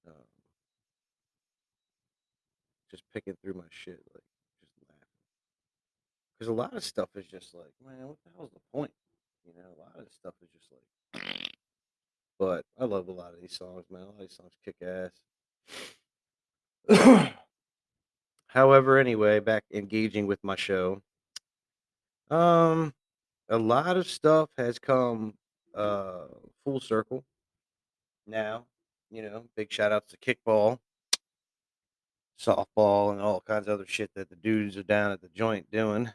[0.08, 0.24] um, um,
[2.92, 4.24] just picking through my shit, like
[4.62, 5.08] just laughing.
[6.38, 8.92] Because a lot of stuff is just like, man, what the hell's the point?
[9.48, 10.84] You know, a lot of stuff is just like.
[12.38, 14.02] But I love a lot of these songs, man.
[14.02, 14.76] A lot of these songs kick
[16.90, 17.34] ass.
[18.48, 21.02] However, anyway, back engaging with my show.
[22.30, 22.94] Um,
[23.50, 25.34] a lot of stuff has come
[25.74, 26.26] uh
[26.66, 27.24] full circle
[28.26, 28.66] now.
[29.10, 30.80] You know, big shout outs to kickball,
[32.40, 35.72] softball, and all kinds of other shit that the dudes are down at the joint
[35.72, 36.12] doing.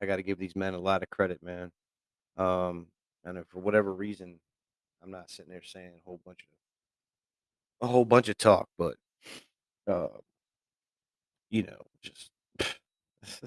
[0.00, 1.72] I got to give these men a lot of credit, man.
[2.38, 2.86] Um,
[3.24, 4.38] and for whatever reason,
[5.02, 6.40] I'm not sitting there saying a whole bunch
[7.80, 8.96] of a whole bunch of talk, but
[9.86, 10.08] uh,
[11.50, 12.30] you know, just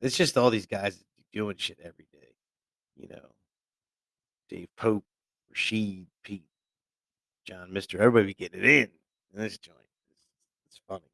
[0.00, 1.02] it's just all these guys
[1.32, 2.34] doing shit every day.
[2.96, 3.32] You know,
[4.48, 5.04] Dave Pope,
[5.50, 6.44] Rashid, Pete,
[7.46, 8.90] John Mister, everybody be getting it in
[9.34, 9.78] in this joint.
[10.10, 10.26] It's,
[10.66, 11.10] it's funny.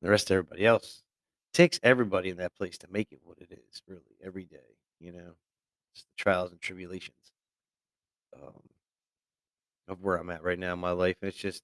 [0.00, 1.02] The rest of everybody else
[1.52, 4.78] takes everybody in that place to make it what it is, really, every day.
[4.98, 5.34] You know,
[5.94, 7.32] the trials and tribulations
[8.34, 8.62] um,
[9.88, 11.16] of where I'm at right now in my life.
[11.22, 11.62] And it's just,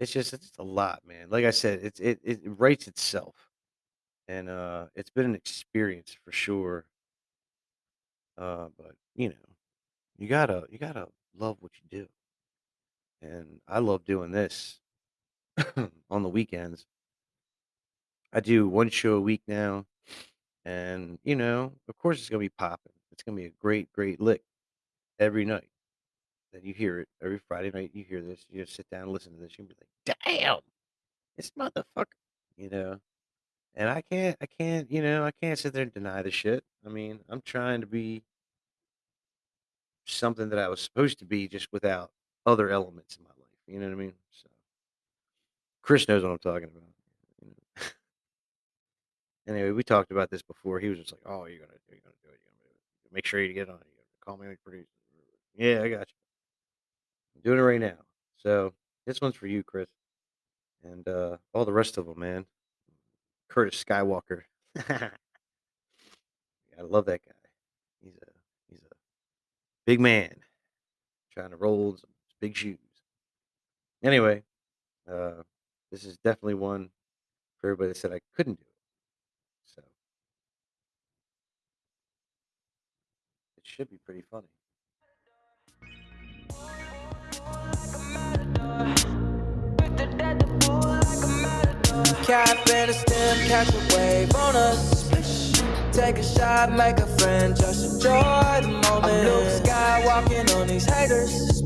[0.00, 1.28] it's just, it's a lot, man.
[1.30, 3.34] Like I said, it's it it writes itself,
[4.28, 6.86] and uh, it's been an experience for sure.
[8.36, 9.34] Uh, but you know,
[10.18, 11.08] you gotta you gotta
[11.38, 12.08] love what you do,
[13.22, 14.80] and I love doing this
[16.10, 16.86] on the weekends.
[18.32, 19.86] I do one show a week now,
[20.64, 22.92] and you know, of course, it's gonna be popping.
[23.14, 24.42] It's gonna be a great, great lick
[25.20, 25.68] every night.
[26.52, 27.92] Then you hear it every Friday night.
[27.94, 28.44] You hear this.
[28.50, 29.52] You just sit down and listen to this.
[29.56, 30.58] You'll be like, "Damn,
[31.36, 32.06] this motherfucker,"
[32.56, 33.00] you know.
[33.76, 36.64] And I can't, I can't, you know, I can't sit there and deny the shit.
[36.84, 38.24] I mean, I'm trying to be
[40.06, 42.10] something that I was supposed to be, just without
[42.46, 43.60] other elements in my life.
[43.68, 44.14] You know what I mean?
[44.32, 44.48] So
[45.82, 46.82] Chris knows what I'm talking about.
[47.44, 47.54] you.
[49.46, 50.80] Anyway, we talked about this before.
[50.80, 52.40] He was just like, "Oh, you're gonna, you're gonna do it.
[52.40, 53.03] You're gonna do it.
[53.14, 53.78] Make sure you get on.
[54.24, 56.16] call me when you produce." it." Yeah, I got you.
[57.36, 58.04] I'm doing it right now.
[58.36, 58.74] So
[59.06, 59.88] this one's for you, Chris,
[60.82, 62.46] and uh, all the rest of them, man.
[63.48, 64.42] Curtis Skywalker.
[64.88, 65.10] I
[66.82, 67.32] love that guy.
[68.02, 68.30] He's a
[68.68, 68.94] he's a
[69.86, 70.34] big man
[71.32, 72.10] trying to roll some
[72.40, 72.78] big shoes.
[74.02, 74.42] Anyway,
[75.10, 75.42] uh,
[75.90, 76.90] this is definitely one
[77.58, 79.74] for everybody that said I couldn't do it.
[79.76, 79.82] So
[83.56, 84.46] it should be pretty funny.
[92.22, 95.02] Cap and a stem, catch a wave on us.
[95.92, 99.04] Take a shot, make a friend, just enjoy the moment.
[99.04, 101.62] I'm blue sky walking on these haters.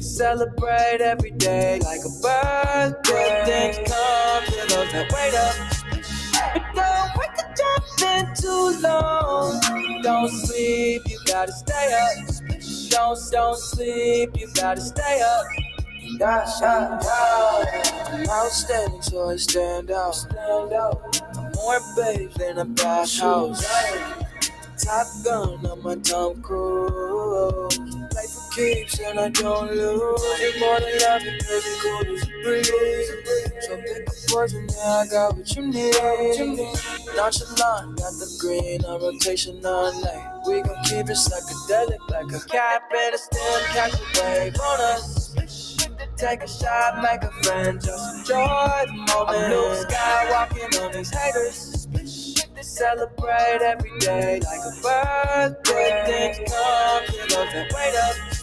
[0.00, 3.42] Celebrate every day like a birthday.
[3.44, 5.77] Things come to those that wait up.
[8.00, 10.02] But don't wake a jump in too long.
[10.02, 12.26] Don't sleep, you gotta stay up.
[12.90, 15.46] Don't don't sleep, you gotta stay up.
[18.12, 20.14] I'm outstanding, so I stand out.
[20.14, 21.22] Stand out.
[21.36, 23.64] I'm more babes than a bathhouse.
[24.82, 27.97] Top gun on my Tom Cruise.
[28.58, 30.40] Keeps and I don't lose.
[30.40, 33.12] You're more than love because you're cool as a breeze.
[33.60, 35.94] So pick a poison, yeah, I got what you need.
[37.14, 40.40] Nonchalant, got the green on rotation all night.
[40.48, 44.80] We gon' keep it psychedelic like a cap and a stem, catch a wave on
[44.80, 45.36] us.
[46.16, 49.38] Take a shot, make a friend, just enjoy the moment.
[49.38, 51.86] I'm blue sky walking on these haters.
[52.60, 56.34] Celebrate every day like a birthday.
[56.34, 58.37] Things come those that wait up.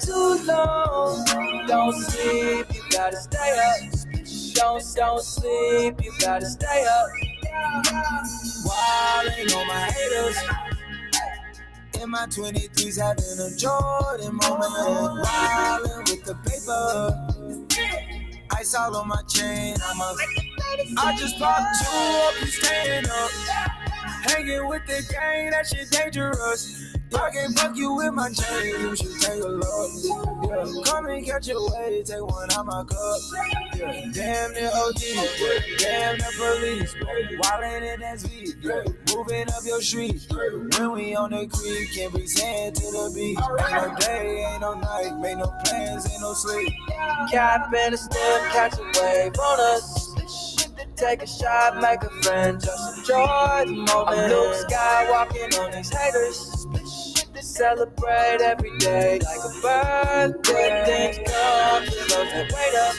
[0.00, 1.24] Too long.
[1.66, 4.00] Don't sleep, you gotta stay up.
[4.54, 7.08] Don't don't sleep, you gotta stay up.
[8.64, 10.38] Wilding on my haters.
[12.02, 15.24] in my 23s having a Jordan moment.
[15.24, 17.28] Wildin' with the paper.
[18.56, 19.76] Ice all on my chain.
[19.84, 20.16] I'm a,
[20.98, 23.30] I just popped two up and staying up.
[24.30, 26.91] Hanging with the gang, that shit dangerous.
[27.14, 29.90] I can fuck you with my chain, you should take a look.
[30.44, 30.82] Yeah.
[30.84, 33.20] Come and catch a wave, take one out my cup.
[33.76, 34.10] Yeah.
[34.12, 36.94] Damn the OG, damn the police.
[37.40, 39.14] Wildin' in SV, yeah.
[39.14, 40.26] moving up your street.
[40.78, 43.38] When we on the creek, can't be sand to the beach.
[43.38, 46.72] Ain't no day, ain't no night, make no plans, ain't no sleep.
[47.30, 50.12] Cap in the stem, catch a wave on us.
[50.96, 54.08] Take a shot, make a friend, just enjoy the moment.
[54.08, 56.61] I'm Luke Skywalking on these haters.
[57.42, 60.82] Celebrate every day like a birthday.
[60.86, 62.96] Things come to those that wait up.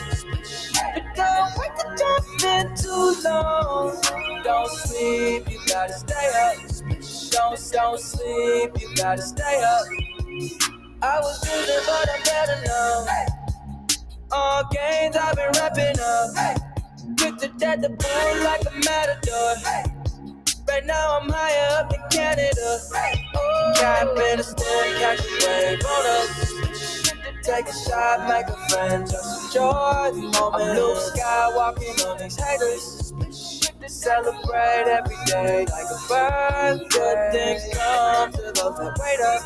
[0.94, 4.44] But don't wait to jump in too long.
[4.44, 6.58] Don't sleep, you gotta stay up.
[7.32, 9.86] Don't, don't sleep, you gotta stay up.
[11.02, 13.06] I was losing, but I'm better now.
[14.32, 16.64] All games I've been wrapping up.
[17.40, 20.03] The dead the bull like a matador.
[20.74, 22.80] Right now I'm higher up in Canada.
[23.36, 23.74] Oh.
[23.76, 25.78] Cap in the stand, catch a wave.
[27.44, 30.64] Take a shot, make a friend, just enjoy the moment.
[30.64, 33.14] I'm Luke Skywalking on these haters.
[33.86, 36.88] Celebrate every day like a birthday.
[36.90, 39.42] Good things come to those that wait up.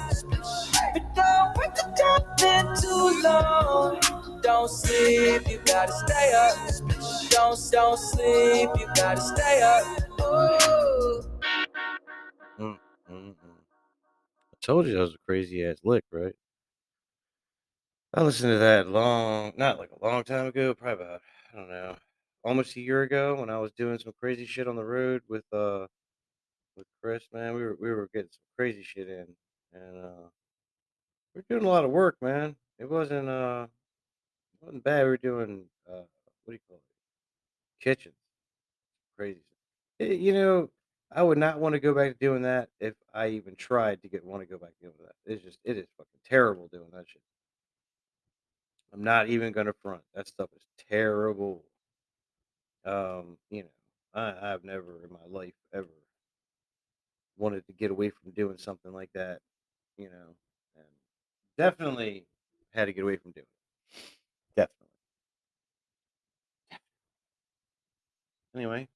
[0.94, 4.27] But don't wait to jump in too long.
[4.48, 6.56] Don't sleep, you gotta stay up.
[7.32, 9.86] Don't, don't sleep, you gotta stay up.
[10.22, 11.22] Ooh.
[12.58, 12.78] Mm,
[13.12, 13.36] mm, mm.
[13.42, 16.32] I told you that was a crazy ass lick, right?
[18.14, 21.22] I listened to that long, not like a long time ago, probably about,
[21.54, 21.98] I don't know,
[22.46, 25.44] almost a year ago when I was doing some crazy shit on the road with,
[25.52, 25.88] uh,
[26.78, 27.54] with Chris, man.
[27.54, 29.28] We were, we were getting some crazy shit in
[29.74, 30.30] and, uh,
[31.36, 32.56] we're doing a lot of work, man.
[32.80, 33.68] It wasn't, uh,
[34.62, 35.04] wasn't bad.
[35.04, 36.02] We were doing, uh,
[36.46, 36.84] what do you call it?
[37.84, 38.16] Kitchens.
[39.18, 39.42] Crazy.
[40.00, 40.70] Eh, You know,
[41.12, 44.10] I would not want to go back to doing that if I even tried to
[44.10, 45.16] get want to go back to doing that.
[45.26, 47.22] It's just it is fucking terrible doing that shit.
[48.94, 50.04] I'm not even gonna front.
[50.14, 51.64] That stuff is terrible.
[52.86, 53.70] Um, you know,
[54.14, 55.88] I, I've never in my life ever
[57.38, 59.40] wanted to get away from doing something like that,
[59.98, 60.36] you know,
[60.76, 60.86] and
[61.58, 62.26] definitely
[62.74, 63.50] had to get away from doing it.
[64.56, 64.88] Definitely.
[68.58, 68.88] Anyway,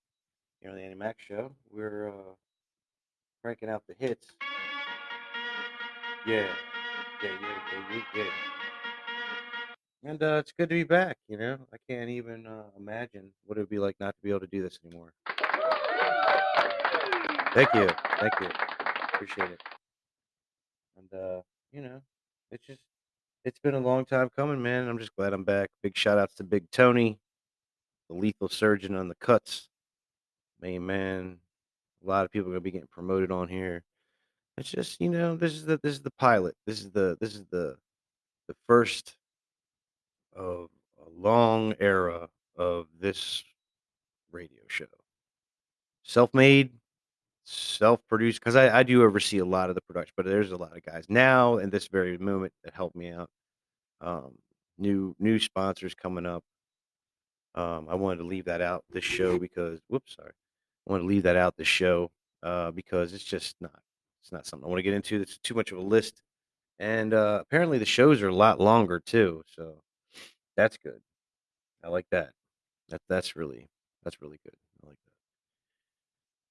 [0.59, 2.34] here on the Annie Mac Show, we're uh,
[3.43, 4.26] cranking out the hits.
[6.26, 6.47] Yeah,
[7.22, 8.24] yeah, yeah, yeah, yeah, yeah.
[10.03, 11.18] And uh, it's good to be back.
[11.28, 14.32] You know, I can't even uh, imagine what it would be like not to be
[14.32, 15.14] able to do this anymore.
[17.53, 17.88] Thank you,
[18.20, 18.47] thank you,
[19.14, 19.62] appreciate it.
[20.97, 21.41] And uh,
[21.72, 22.01] you know,
[22.51, 22.82] it's just
[23.45, 24.88] it's been a long time coming, man.
[24.88, 25.70] I'm just glad I'm back.
[25.84, 27.20] Big shout outs to Big Tony,
[28.12, 29.70] the lethal surgeon on the cuts.
[30.59, 31.38] Main man.
[32.03, 33.84] A lot of people are gonna be getting promoted on here.
[34.57, 36.55] It's just, you know, this is the this is the pilot.
[36.68, 37.78] This is the this is the
[38.47, 39.16] the first
[40.36, 40.68] of
[41.05, 43.43] a long era of this
[44.32, 44.86] radio show.
[46.03, 46.72] Self-made,
[47.45, 50.76] self-produced, because I, I do oversee a lot of the production, but there's a lot
[50.76, 53.30] of guys now in this very moment that help me out.
[54.01, 54.34] Um,
[54.78, 56.43] new new sponsors coming up.
[57.54, 60.32] Um, I wanted to leave that out this show because whoops, sorry.
[60.88, 62.12] I want to leave that out this show
[62.43, 63.80] uh, because it's just not
[64.22, 65.20] it's not something I want to get into.
[65.20, 66.22] It's too much of a list,
[66.80, 69.43] and uh, apparently the shows are a lot longer too.
[69.47, 69.82] So
[70.56, 71.02] that's good.
[71.84, 72.32] I like that.
[72.89, 73.68] That that's really
[74.04, 74.56] that's really good.
[74.84, 74.97] I like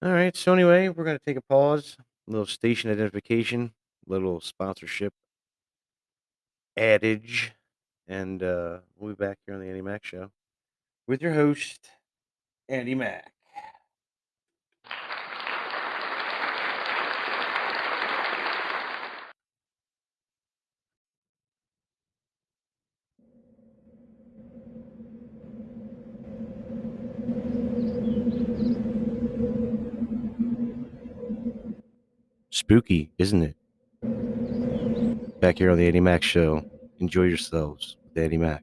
[0.00, 0.08] that.
[0.08, 0.36] All right.
[0.36, 1.96] So anyway, we're gonna take a pause.
[2.28, 3.72] A little station identification,
[4.06, 5.12] little sponsorship
[6.76, 7.52] adage,
[8.06, 10.30] and uh, we'll be back here on the Andy Mac Show
[11.10, 11.90] with your host
[12.68, 13.32] Andy Mack.
[32.50, 33.56] Spooky, isn't it?
[35.40, 36.64] Back here on the Andy Mac Show.
[37.00, 38.62] Enjoy yourselves with Andy Mac.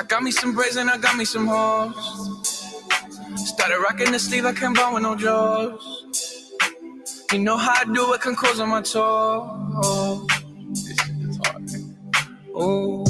[0.00, 1.94] I got me some braids and I got me some hoes.
[3.36, 6.14] Started rocking the sleeve, I can't buy with no jaws.
[7.30, 10.26] You know how I do it, can close on my toe.
[12.54, 13.04] Oh,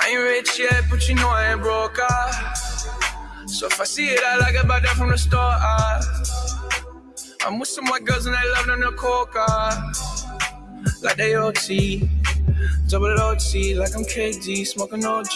[0.00, 1.98] I ain't rich yet, but you know I ain't broke.
[2.00, 2.52] Ah.
[3.48, 5.40] So if I see it, I like it, buy that from the store.
[5.40, 6.00] Ah.
[7.44, 9.92] I'm with some white girls and they love them the coca.
[11.02, 12.08] Like they OT,
[12.88, 15.28] double OT, like I'm KD, smoking OG.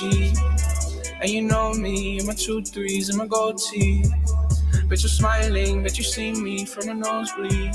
[1.21, 4.05] And you know me, and my two threes and my gold tee.
[4.89, 7.75] Bet you're smiling, bet you see me from the nosebleed.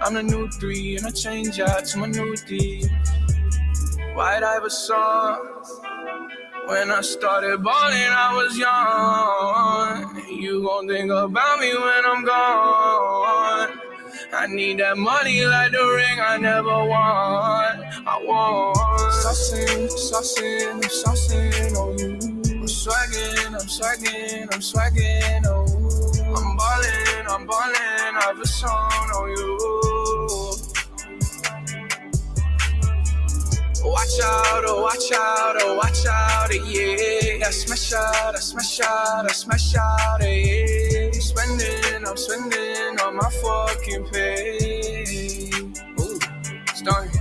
[0.00, 2.84] I'm the new three, and I change out to my new D.
[4.14, 5.38] White Iverson.
[6.66, 10.28] When I started balling, I was young.
[10.40, 13.87] You gon' think about me when I'm gone.
[14.30, 17.82] I need that money like the ring I never won.
[18.06, 18.76] I want
[19.24, 22.12] saucing, saucing, I'm saucing on you.
[22.60, 25.64] I'm swagging, I'm swagging, I'm swagging, oh.
[26.36, 29.58] I'm ballin', I'm ballin', I have a song on you.
[33.84, 37.46] Watch out, oh, watch out, oh, watch out, yeah.
[37.46, 40.87] I smash out, I smash out, I smash out, yeah.
[41.18, 45.50] I'm spending, I'm spending on my fucking pay.
[45.98, 46.20] Ooh,
[46.76, 47.20] starting.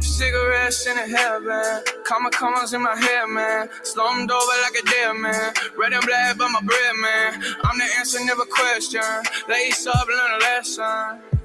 [0.00, 3.68] Cigarettes in a hairband, comma commas in my hair, man.
[3.84, 5.52] Slumped over like a dead man.
[5.78, 7.34] Red and black, but my bread, man.
[7.62, 9.00] I'm the answer, never question.
[9.48, 11.43] Lace up, learn a lesson.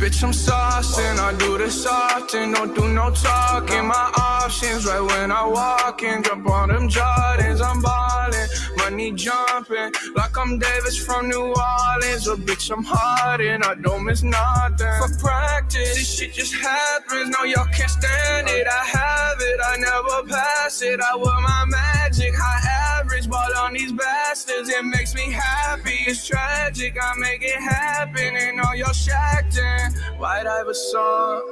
[0.00, 3.86] Bitch, I'm saucing, I do this often, don't do no talking.
[3.86, 8.48] My options right when I walk in, jump on them Jordans, I'm ballin',
[8.78, 12.26] money jumping, like I'm Davis from New Orleans.
[12.26, 14.86] Or bitch, I'm hard and I don't miss nothing.
[15.02, 18.66] For practice, this shit just happens, no, y'all can't stand it.
[18.66, 20.98] I have it, I never pass it.
[20.98, 22.60] I wear my magic, high
[23.10, 24.68] average, ball on these bastards.
[24.68, 29.92] It makes me happy, it's tragic, I make it happen, and all y'all shacked in.
[30.18, 31.42] White Iverson.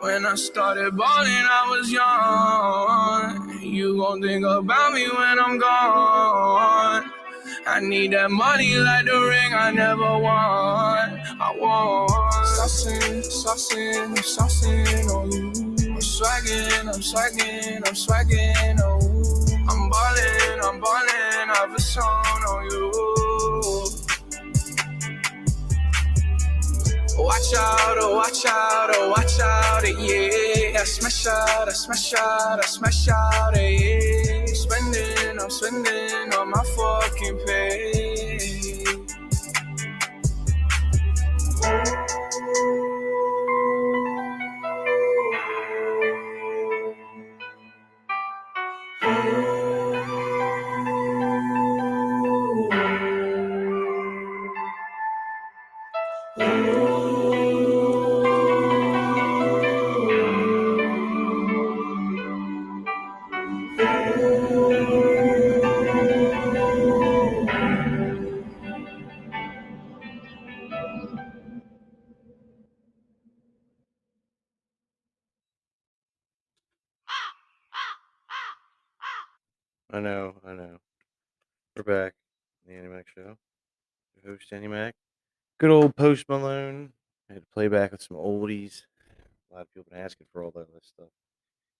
[0.00, 3.62] When I started balling, I was young.
[3.62, 7.10] You gon' think about me when I'm gone.
[7.66, 11.20] I need that money like the ring I never won.
[11.38, 12.10] I want
[12.46, 15.50] saucing, saucing, I'm saucing on you.
[15.92, 19.19] I'm swagging, I'm swagging, I'm swagging, oh.
[19.90, 22.92] I'm ballin', I'm ballin', I've a song on you.
[27.18, 30.80] Watch out, oh, watch out, oh, watch out, eh, yeah.
[30.80, 34.46] I smash out, I smash out, I smash out, eh, yeah.
[34.46, 37.99] Spending, I'm spending on my fucking pay.
[85.60, 86.94] Good old Post Malone.
[87.28, 88.84] I had to play back with some oldies.
[89.50, 91.10] A lot of people been asking for all that stuff.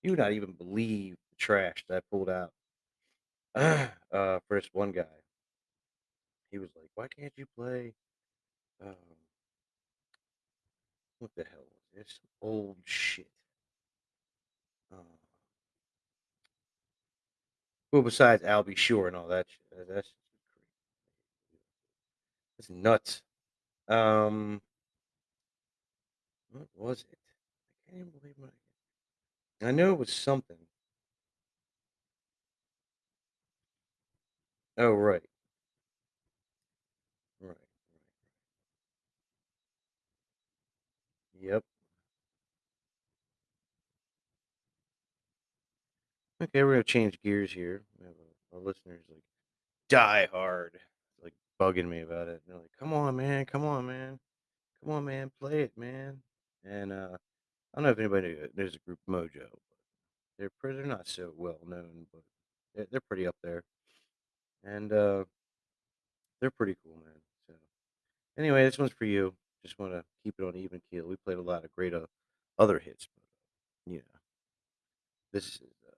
[0.03, 2.53] You would not even believe the trash that I pulled out
[3.55, 5.07] uh, for this one guy.
[6.51, 7.95] He was like, "Why can't you play?"
[8.85, 8.95] Um,
[11.18, 12.20] what the hell was this?
[12.43, 13.31] Old shit.
[14.93, 15.16] Uh,
[17.93, 19.89] well, besides I'll be sure and all that shit.
[19.89, 20.12] That's
[22.59, 23.22] that's nuts.
[23.91, 24.62] Um,
[26.51, 27.18] what was it?
[27.88, 28.49] I can't even believe my.
[29.62, 30.66] I know it was something.
[34.76, 35.22] Oh right.
[37.41, 37.57] Right.
[41.41, 41.64] Yep.
[46.43, 47.82] Okay, we're gonna change gears here.
[47.99, 49.22] We have a, our listeners like
[49.88, 50.80] die hard,
[51.61, 52.43] bugging me about it.
[52.47, 53.45] They're like, "Come on, man!
[53.45, 54.19] Come on, man!
[54.83, 55.31] Come on, man!
[55.41, 56.23] Play it, man!"
[56.65, 57.17] And uh,
[57.75, 59.49] I don't know if anybody knew- there's a group Mojo.
[59.51, 59.61] But
[60.39, 62.23] they're pretty, they're not so well known, but
[62.75, 63.63] they're, they're pretty up there,
[64.65, 65.25] and uh,
[66.41, 67.21] they're pretty cool, man.
[67.47, 67.55] So
[68.39, 69.35] anyway, this one's for you.
[69.63, 71.07] Just want to keep it on even keel.
[71.07, 72.07] We played a lot of great uh,
[72.59, 74.21] other hits, but you know,
[75.33, 75.93] this is uh,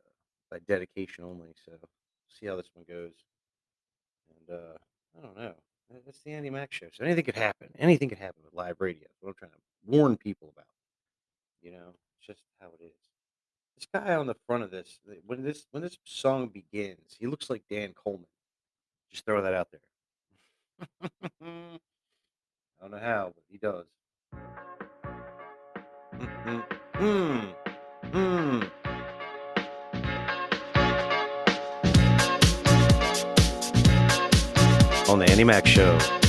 [0.50, 1.54] by dedication only.
[1.64, 1.72] So
[2.28, 3.12] see how this one goes.
[4.48, 4.78] And uh,
[5.18, 5.54] I don't know.
[6.06, 7.68] It's the Andy Mac show, so anything could happen.
[7.78, 9.02] Anything could happen with live radio.
[9.02, 10.64] That's what I'm trying to warn people about.
[11.62, 12.92] You know, it's just how it is.
[13.76, 17.50] This guy on the front of this, when this when this song begins, he looks
[17.50, 18.26] like Dan Coleman.
[19.10, 19.80] Just throw that out there.
[21.42, 21.78] I
[22.80, 23.86] don't know how, but he does.
[27.02, 27.54] Mm,
[28.12, 28.70] mm,
[35.12, 36.21] On the Andy Mac show.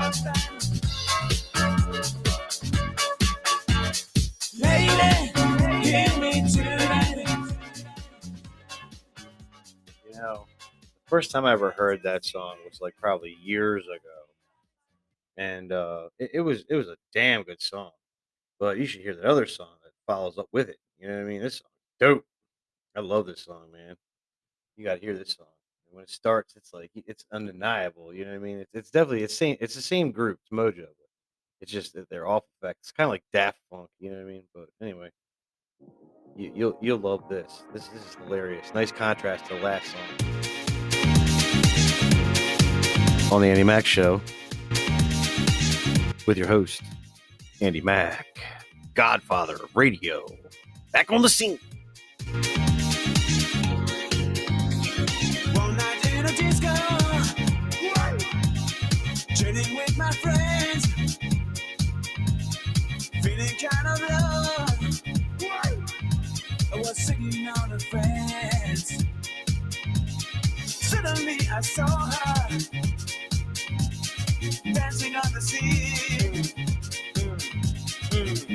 [0.00, 0.34] first time.
[10.06, 13.98] You know, the first time I ever heard that song was like probably years ago,
[15.36, 17.90] and uh, it, it was it was a damn good song.
[18.58, 20.78] But you should hear that other song that follows up with it.
[20.98, 21.40] You know what I mean?
[21.42, 21.70] This song,
[22.00, 22.24] dope.
[22.96, 23.96] I love this song, man.
[24.76, 25.46] You got to hear this song.
[25.94, 28.12] When it starts, it's like it's undeniable.
[28.12, 28.58] You know what I mean?
[28.58, 29.56] It's, it's definitely it's same.
[29.60, 30.40] It's the same group.
[30.42, 30.86] It's Mojo.
[31.60, 32.92] It's just that they're off effects.
[32.92, 33.88] Kind of like Daft Punk.
[34.00, 34.42] You know what I mean?
[34.54, 35.10] But anyway,
[36.36, 37.62] you, you'll you'll love this.
[37.72, 38.74] This, this is hilarious.
[38.74, 40.00] Nice contrast to the last song
[43.32, 44.20] on the Andy Mac show.
[46.26, 46.82] with your host,
[47.60, 48.26] Andy Mac,
[48.94, 50.26] Godfather of Radio,
[50.92, 51.58] back on the scene.
[67.24, 67.78] On a.
[70.66, 72.48] Suddenly I saw her
[74.74, 76.52] dancing on the sea,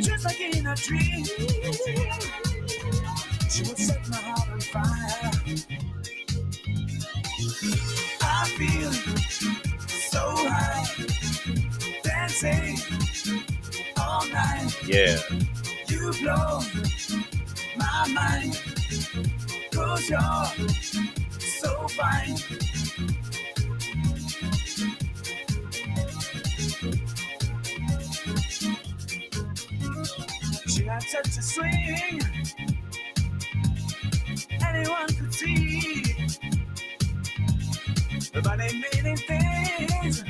[0.01, 1.25] just like in a dream.
[3.49, 5.31] She would set my heart on fire.
[8.21, 8.93] I feel
[9.87, 10.85] so high,
[12.03, 12.77] dancing
[13.97, 14.77] all night.
[14.85, 15.17] Yeah.
[15.87, 16.61] You blow
[17.79, 18.61] my mind,
[19.71, 20.69] cause you're
[21.39, 22.37] so fine.
[30.67, 32.21] She had such a swing,
[34.65, 36.03] anyone could see.
[38.43, 40.23] But ain't many things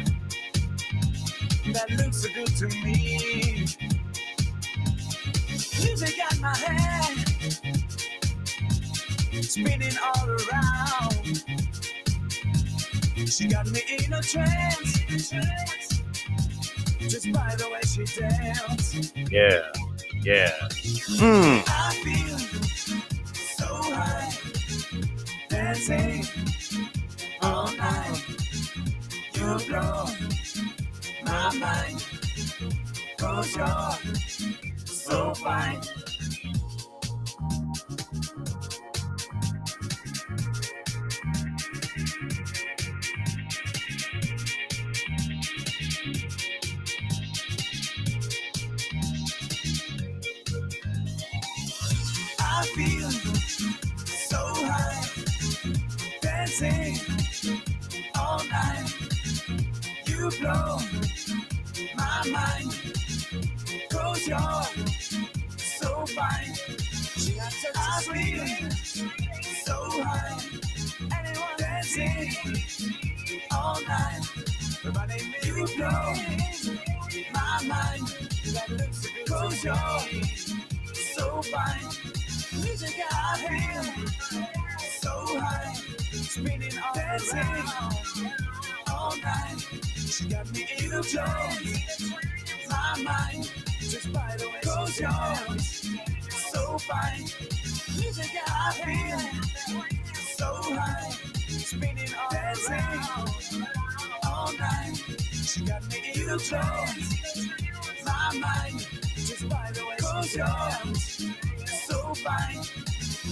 [1.73, 3.65] that look so good to me.
[5.81, 7.28] Music got my head
[9.49, 11.43] spinning all around.
[13.27, 14.99] She got me in a trance
[16.99, 19.15] just by the way she danced.
[19.31, 19.71] Yeah.
[20.21, 20.51] Yeah.
[21.17, 21.61] Hmm.
[21.67, 22.37] I feel
[23.33, 24.31] so high,
[25.49, 26.25] dancing
[27.41, 28.23] all night.
[29.33, 30.05] You blow
[31.25, 32.05] my mind,
[33.17, 35.81] cause you're so fine.
[52.59, 53.09] I feel
[54.05, 55.05] so high,
[56.21, 56.99] dancing
[58.19, 58.93] all night.
[60.05, 60.79] You blow
[61.95, 62.75] my mind,
[63.89, 64.63] cause you're
[65.55, 66.53] so fine.
[67.15, 68.71] She got such a swing,
[69.63, 70.41] so high.
[71.17, 72.33] Anyone dancing
[73.53, 74.21] all night.
[75.45, 76.13] You blow
[77.33, 78.17] my mind,
[79.29, 79.75] cause you're
[80.93, 82.18] so fine.
[82.63, 83.83] Music I feel
[85.01, 85.73] so high,
[86.11, 87.65] spinning dancing
[88.91, 89.59] all night.
[89.95, 90.89] She got me in.
[92.69, 95.59] My mind, just by the way, cause you're
[96.29, 97.25] so fine.
[97.99, 99.19] Music I feel
[100.37, 100.45] so
[100.75, 101.11] high,
[101.47, 103.01] spinning all dancing
[104.27, 104.95] all night.
[105.31, 107.47] She got me in a trance.
[108.05, 112.55] My mind, just by the way, cause you're so fine.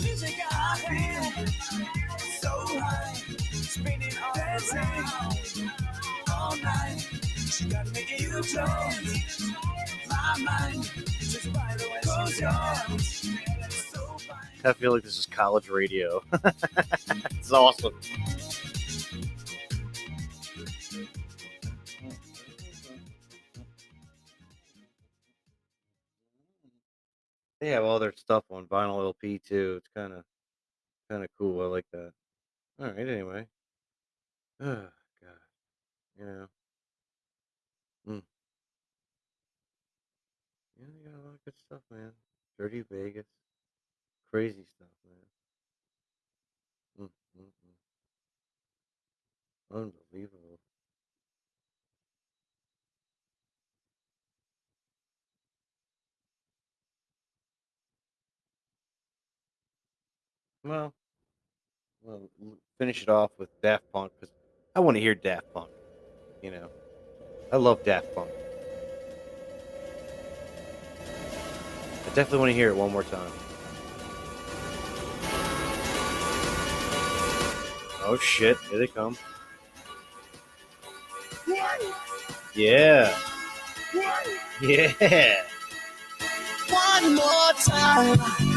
[0.04, 1.48] Music I feel
[2.42, 3.14] so high,
[3.52, 5.70] spinning all dancing
[6.32, 7.08] all night.
[7.36, 9.52] She got me in a trance.
[10.10, 10.84] My mind,
[11.20, 14.18] just by the way, cause you're so.
[14.64, 16.24] I feel like this is college radio.
[17.32, 17.94] it's awesome.
[27.62, 29.76] They have all their stuff on vinyl LP too.
[29.78, 30.24] It's kind of
[31.10, 31.62] kind of cool.
[31.62, 32.12] I like that.
[32.80, 33.00] All right.
[33.00, 33.48] Anyway.
[34.62, 34.88] Oh
[35.22, 35.40] God.
[36.20, 36.48] You know.
[38.08, 38.24] Mm.
[40.80, 42.12] Yeah, they got a lot of good stuff, man.
[42.60, 43.26] Dirty Vegas.
[44.32, 45.26] Crazy stuff, man.
[47.08, 47.10] Mm,
[47.40, 47.76] mm, mm.
[49.76, 50.47] Unbelievable.
[60.68, 60.94] Well,
[62.04, 62.20] well,
[62.78, 64.36] finish it off with Daft Punk because
[64.76, 65.70] I want to hear Daft Punk.
[66.42, 66.68] You know,
[67.54, 68.30] I love Daft Punk.
[71.06, 73.32] I definitely want to hear it one more time.
[78.04, 78.58] Oh shit!
[78.70, 79.18] Here they come.
[82.54, 83.16] Yeah.
[84.60, 85.44] Yeah.
[86.70, 88.57] One more time.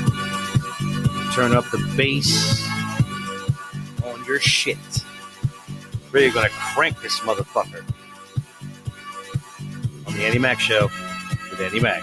[1.34, 2.68] Turn up the bass
[4.04, 4.76] on your shit.
[6.10, 7.84] Really gonna crank this motherfucker.
[10.06, 10.90] On the Andy Mac Show
[11.50, 12.02] with Andy Mac.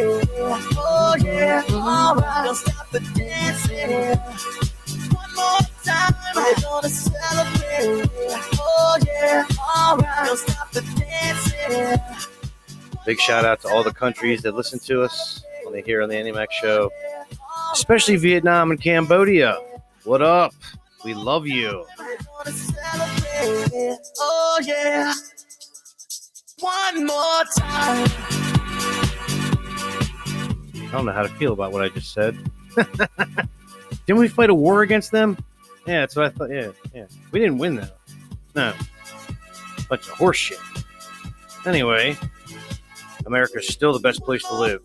[0.00, 2.44] Oh yeah, alright.
[2.44, 4.16] Don't stop the dancing.
[5.14, 8.10] One more time, we're gonna celebrate.
[8.60, 9.44] Oh yeah,
[9.76, 10.26] alright.
[10.26, 12.00] Don't stop the dancing.
[13.04, 16.08] Big shout out to all the countries that listen to us when they hear on
[16.08, 16.90] the Animax show,
[17.72, 19.58] especially Vietnam and Cambodia.
[20.04, 20.54] What up?
[21.04, 21.84] We love you.
[24.20, 25.12] Oh yeah.
[26.60, 28.47] One more time.
[30.88, 32.36] I don't know how to feel about what I just said.
[34.06, 35.36] didn't we fight a war against them?
[35.86, 36.50] Yeah, that's what I thought.
[36.50, 37.06] Yeah, yeah.
[37.30, 37.88] We didn't win though.
[38.54, 38.72] No.
[39.88, 40.84] Bunch of horseshit.
[41.66, 42.16] Anyway,
[43.26, 44.80] America's still the best place to live.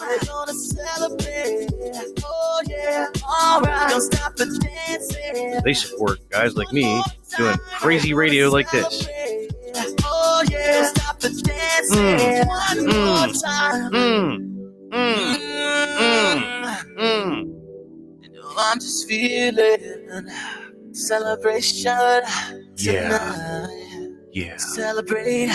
[0.00, 1.68] We're gonna celebrate.
[2.24, 3.06] Oh yeah.
[3.24, 3.90] Alright.
[3.90, 5.60] Don't stop the dancing.
[5.64, 7.02] They support guys like me
[7.36, 9.08] doing crazy radio like this.
[10.02, 10.86] Oh yeah.
[10.86, 12.88] Stop the dancing.
[12.88, 14.55] Mm, One
[14.92, 15.36] mm,
[15.98, 17.52] mm, Mm.
[18.58, 20.28] I'm just feeling
[20.92, 22.22] celebration
[22.76, 23.08] Yeah.
[23.08, 24.10] tonight.
[24.32, 24.56] Yeah.
[24.56, 25.50] Celebrate.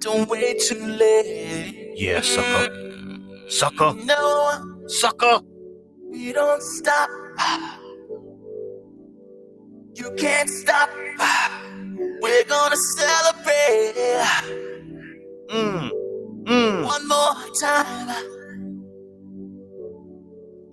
[0.00, 1.92] Don't wait too late.
[1.96, 2.68] Yeah, sucker.
[3.48, 3.94] Sucker.
[4.04, 5.40] No, Sucker.
[6.10, 7.08] we don't stop.
[9.94, 10.90] You can't stop.
[12.22, 13.94] We're gonna celebrate.
[15.50, 15.90] Mm.
[16.44, 16.84] Mm.
[16.84, 18.08] One more time.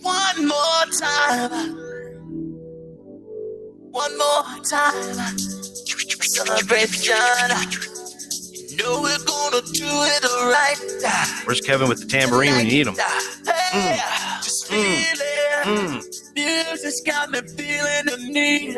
[0.02, 1.78] One more time.
[3.92, 5.38] One more time.
[6.22, 7.16] Celebration.
[8.70, 10.78] You know we're gonna do it right.
[11.46, 12.96] Where's Kevin with the tambourine when you need him?
[13.46, 14.00] Hey,
[14.42, 15.66] just feel it.
[15.66, 16.04] Mm.
[16.36, 18.78] Music's got me feeling the need.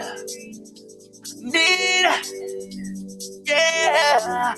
[1.43, 2.05] Need.
[3.45, 4.55] Yeah.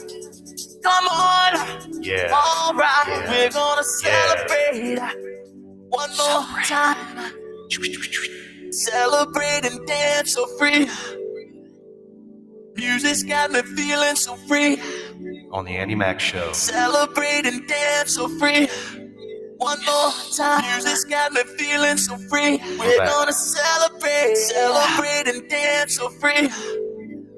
[0.84, 1.54] Come on.
[2.02, 2.32] Yeah.
[2.34, 3.06] All right.
[3.08, 3.30] Yeah.
[3.32, 4.36] We're gonna Yeah.
[4.36, 5.00] celebrate.
[5.90, 7.34] One more time.
[8.72, 10.90] Celebrate and dance so free.
[12.76, 14.82] Music's got me feeling so free.
[15.52, 16.52] On the Andy Mac Show.
[16.54, 18.68] Celebrate and dance so free.
[19.58, 20.64] One more time.
[20.74, 22.60] Music's got me feeling so free.
[22.80, 24.36] We're gonna celebrate.
[24.36, 26.50] Celebrate and dance so free.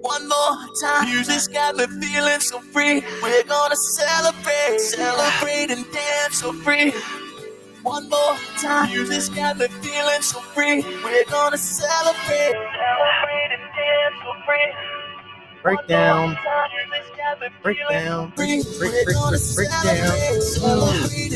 [0.06, 1.10] One more time.
[1.10, 3.02] Music's got me feeling so free.
[3.24, 4.80] We're gonna celebrate.
[4.80, 6.94] Celebrate and dance so free.
[7.82, 8.92] One more time.
[8.92, 10.84] Music's got me feeling so free.
[11.04, 12.54] We're gonna celebrate.
[12.54, 14.74] Celebrate and dance so free.
[15.64, 16.38] Breakdown.
[17.64, 18.32] Breakdown.
[18.36, 20.42] Break, break, break, break, break down.
[20.42, 21.36] Celebrate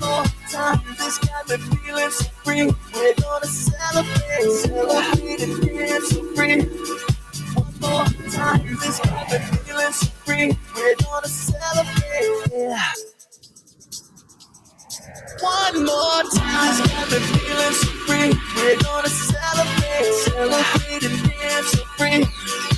[0.00, 2.66] More time, music's got me feeling so free.
[2.94, 6.62] We're gonna celebrate, celebrate and dance so free.
[7.54, 10.58] One more time, music's got me feeling so free.
[10.76, 12.78] We're gonna celebrate.
[15.40, 18.32] One more time, got feeling so free.
[18.56, 22.77] We're gonna celebrate, celebrate and dance so free.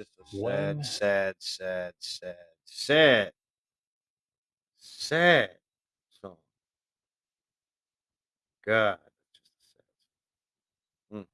[0.00, 3.32] just a sad, One- sad, sad, sad, sad,
[4.78, 5.50] sad
[6.22, 6.38] song.
[8.64, 8.98] God.
[9.34, 9.60] just a
[11.12, 11.26] sad.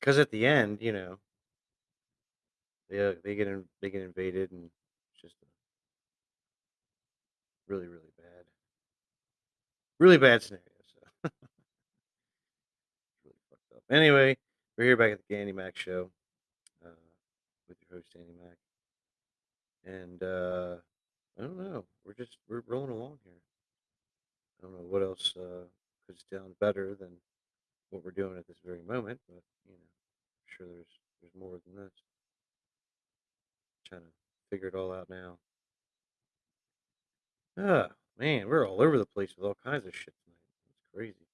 [0.00, 0.20] Because mm.
[0.22, 1.18] at the end, you know,
[2.88, 4.70] they they get in, they get invaded, and
[5.20, 5.34] just
[7.68, 8.46] really, really bad,
[9.98, 10.64] really bad scenario.
[10.86, 11.00] So
[13.24, 13.82] really fucked up.
[13.90, 14.38] Anyway,
[14.80, 16.08] we're here back at the Andy Mac show
[16.82, 16.88] uh,
[17.68, 18.56] with your host Andy Mac,
[19.84, 20.76] and uh,
[21.38, 21.84] I don't know.
[22.06, 23.42] We're just we're rolling along here.
[24.58, 25.66] I don't know what else uh,
[26.06, 27.10] could sound better than
[27.90, 31.60] what we're doing at this very moment, but you know, I'm sure there's there's more
[31.66, 31.92] than this.
[33.86, 34.06] trying to
[34.50, 35.36] figure it all out now.
[37.58, 37.88] Ah,
[38.18, 40.38] man, we're all over the place with all kinds of shit tonight.
[40.70, 41.29] It's crazy.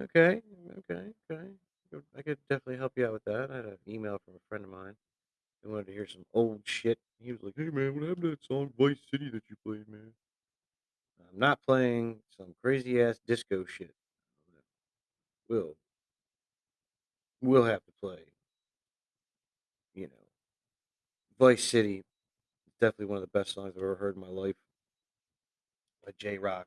[0.00, 0.42] Okay,
[0.78, 1.48] okay, okay.
[2.16, 3.50] I could definitely help you out with that.
[3.50, 4.96] I had an email from a friend of mine.
[5.62, 6.98] He wanted to hear some old shit.
[7.20, 9.88] He was like, "Hey man, what happened to that song Vice City that you played,
[9.88, 10.12] man?"
[11.20, 13.94] I'm not playing some crazy ass disco shit.
[15.48, 15.76] Will
[17.40, 18.24] we'll have to play.
[19.94, 20.26] You know,
[21.38, 22.02] Vice City.
[22.80, 24.56] Definitely one of the best songs I've ever heard in my life.
[26.04, 26.66] By Jay Rock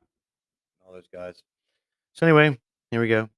[0.86, 1.42] all those guys.
[2.14, 2.58] So anyway,
[2.90, 3.28] here we go.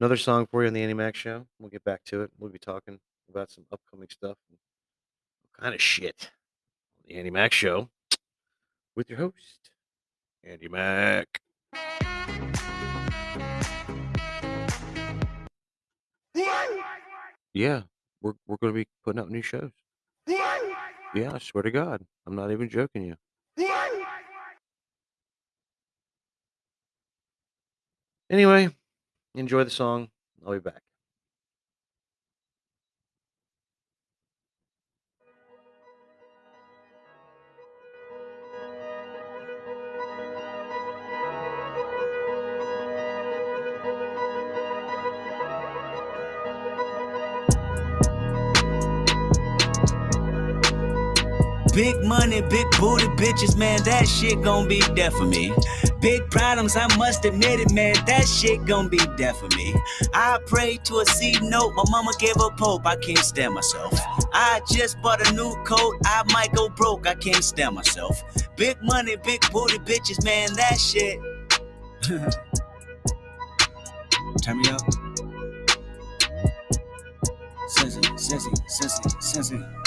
[0.00, 1.46] Another song for you on the Andy Mac show.
[1.58, 2.30] We'll get back to it.
[2.38, 2.98] We'll be talking
[3.28, 4.58] about some upcoming stuff and
[5.60, 6.30] kind of shit
[6.98, 7.90] on the Andy Mac show
[8.96, 9.70] with your host,
[10.44, 11.40] Andy Mac.
[17.54, 17.82] Yeah,
[18.22, 19.72] we're we're gonna be putting out new shows.
[21.14, 23.16] Yeah, I swear to God, I'm not even joking you.
[28.30, 28.68] Anyway,
[29.34, 30.08] enjoy the song.
[30.46, 30.87] I'll be back.
[51.78, 55.54] Big money, big booty bitches, man, that shit gon' be there for me.
[56.00, 59.76] Big problems, I must admit it, man, that shit gon' be there for me.
[60.12, 63.92] I prayed to a C note, my mama gave up hope, I can't stand myself.
[64.32, 68.24] I just bought a new coat, I might go broke, I can't stand myself.
[68.56, 71.20] Big money, big booty bitches, man, that shit.
[74.42, 74.80] Turn me up.
[77.70, 79.77] Sissy, sissy, sissy, sissy.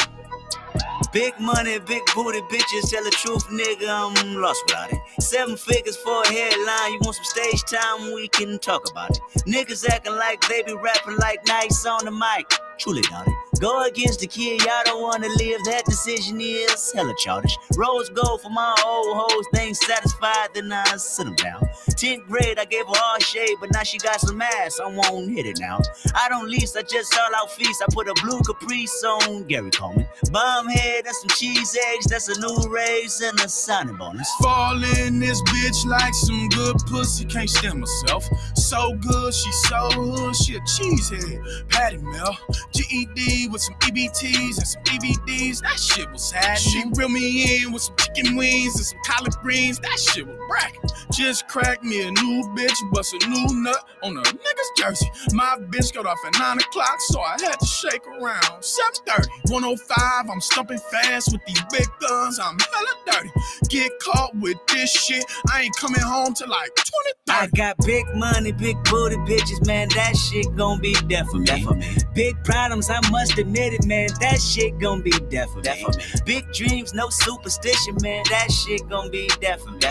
[1.13, 4.99] Big money, big booty bitches, tell the truth, nigga, I'm lost without it.
[5.19, 9.19] Seven figures for a headline, you want some stage time, we can talk about it.
[9.45, 13.40] Niggas acting like they be rapping like nice on the mic, truly doubt it.
[13.59, 17.55] Go against the kid, y'all don't wanna live, that decision is hella childish.
[17.75, 21.67] Rose gold for my old hoes, they ain't satisfied, then I sit them down.
[21.89, 25.29] 10th grade, I gave her all shade, but now she got some ass, I won't
[25.29, 25.79] hit it now.
[26.15, 29.69] I don't lease, I just sell out feast, I put a blue caprice on Gary
[29.69, 30.07] Coleman.
[30.31, 34.29] Bomb head, that's some cheese eggs, that's a new raise and a signing bonus.
[34.41, 38.25] Fall in this bitch like some good pussy, can't stand myself.
[38.55, 41.69] So good, she so hood, she a cheesehead.
[41.69, 42.37] Patty Mel,
[42.71, 46.57] GED with some EBTs and some EBDs, that shit was sad.
[46.57, 50.37] She reeled me in with some chicken wings and some collard greens, that shit was
[50.47, 50.91] bracket.
[51.11, 55.09] Just cracked me a new bitch, bust a new nut on a nigga's jersey.
[55.33, 58.61] My bitch got off at 9 o'clock, so I had to shake around.
[58.61, 63.31] 7.30, 105, I'm stumping fast with these big guns, I'm hella dirty.
[63.69, 68.05] Get caught with this shit, I ain't coming home till like 20 I got big
[68.13, 69.87] money, big booty bitches, man.
[69.95, 71.65] That shit gon' be death for me.
[72.13, 74.09] Big problems, I must admit it, man.
[74.19, 75.85] That shit gon' be death for me.
[76.25, 78.23] Big dreams, no superstition, man.
[78.29, 79.87] That shit gon' be death for me.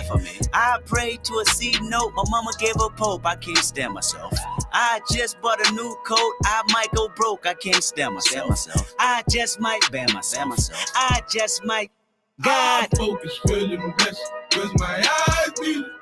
[0.53, 3.25] I prayed to a C note, my mama gave up hope.
[3.25, 4.35] I can't stand myself.
[4.73, 7.47] I just bought a new coat, I might go broke.
[7.47, 8.95] I can't stand myself.
[8.99, 10.59] I just might ban myself.
[10.95, 11.91] I just might.
[12.43, 12.89] God.
[12.97, 14.97] focus feeling blessed, cause my
[15.29, 16.00] eyes be the truth.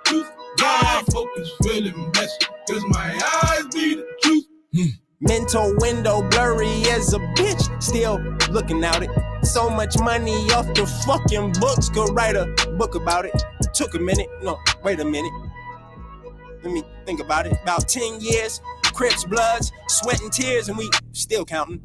[0.58, 4.44] God focus feeling blessed, cause my eyes be the truth.
[4.74, 4.86] Hmm.
[5.20, 8.18] Mental window blurry as a bitch, still
[8.50, 9.10] looking out it.
[9.42, 13.34] So much money off the fucking books, could write a book about it.
[13.74, 15.32] Took a minute, no, wait a minute.
[16.62, 17.56] Let me think about it.
[17.62, 21.80] About 10 years, Crips, Bloods, sweat and tears, and we still counting.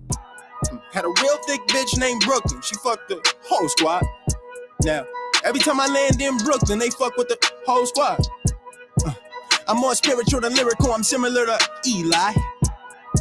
[0.92, 2.62] Had a real thick bitch named Brooklyn.
[2.62, 4.04] She fucked the whole squad.
[4.84, 5.06] Now,
[5.44, 8.20] every time I land in Brooklyn, they fuck with the whole squad.
[9.06, 9.14] Uh,
[9.68, 10.92] I'm more spiritual than lyrical.
[10.92, 12.34] I'm similar to Eli.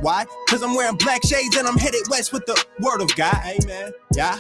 [0.01, 0.25] Why?
[0.49, 3.37] Cause I'm wearing black shades and I'm headed west with the word of God.
[3.45, 3.93] Amen.
[4.15, 4.39] Yeah.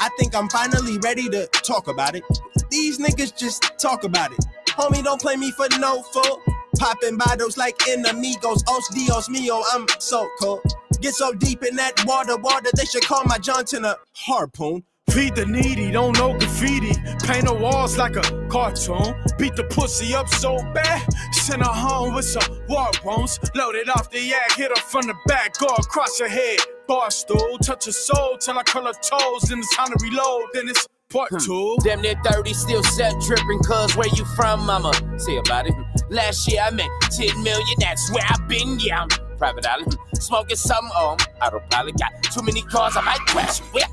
[0.00, 2.24] I think I'm finally ready to talk about it.
[2.70, 4.44] These niggas just talk about it.
[4.68, 6.40] Homie, don't play me for no fool.
[6.78, 8.64] Popping bottles like enemigos.
[8.68, 10.62] Os Dios mío, I'm so cold.
[11.00, 14.82] Get so deep in that water, water, they should call my Johnson a harpoon.
[15.12, 16.94] Feed the needy, don't know graffiti.
[17.26, 19.14] Paint the walls like a cartoon.
[19.38, 21.06] Beat the pussy up so bad.
[21.32, 23.38] Send her home with some war wounds.
[23.54, 26.60] Loaded off the yak, hit her from the back, go across her head.
[26.88, 29.42] Bar stool, touch her soul till I curl her toes.
[29.42, 30.44] Then it's time to reload.
[30.54, 31.38] Then it's part hmm.
[31.38, 31.76] two.
[31.84, 34.92] Damn near 30, still set dripping, cuz where you from, mama?
[35.18, 35.74] Say about it.
[36.08, 39.02] Last year I made 10 million, that's where I've been, yeah.
[39.02, 39.08] I'm
[39.42, 39.98] private island.
[40.14, 41.98] Smoking something, oh, I'm autopilot.
[41.98, 43.60] Got too many cars, I might crash.
[43.74, 43.86] Yeah.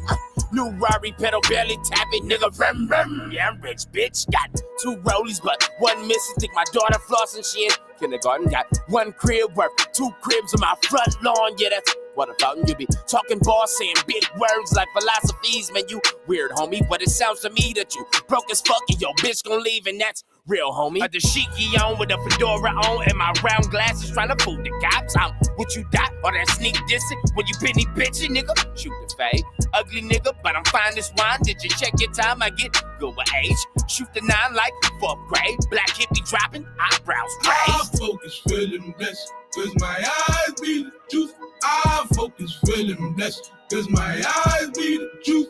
[0.52, 2.58] New Rari pedal barely tapping, nigga.
[2.60, 3.32] Rum, rum.
[3.32, 4.30] Yeah, I'm rich, bitch.
[4.32, 6.36] Got two rollies, but one missing.
[6.40, 7.80] Think my daughter flossing shit.
[8.00, 11.54] Kindergarten got one crib worth two cribs on my front lawn.
[11.58, 15.84] Yeah, that's what about you be talking boss, saying big words like philosophies, man.
[15.90, 19.14] You weird, homie, but it sounds to me that you broke as fuck and your
[19.16, 21.00] bitch gon' leave, and that's real, homie.
[21.00, 24.58] Got A dashiki on with a fedora on and my round glasses trying to fool
[24.58, 25.16] the cops.
[25.18, 28.56] I'm what you got or that sneak dissing when you penny bitchin', nigga.
[28.78, 29.44] Shoot the fade,
[29.74, 31.40] ugly nigga, but I'm fine as wine.
[31.44, 32.42] Did you check your time?
[32.42, 33.58] I get good with age.
[33.88, 35.58] Shoot the nine like fourth grade.
[35.70, 38.00] Black Hippy dropping, eyebrows I raised.
[38.00, 39.98] focus feeling blessed, cause my
[40.30, 41.34] eyes be the truth.
[41.64, 45.50] I focus feeling blessed, cause my eyes be the truth.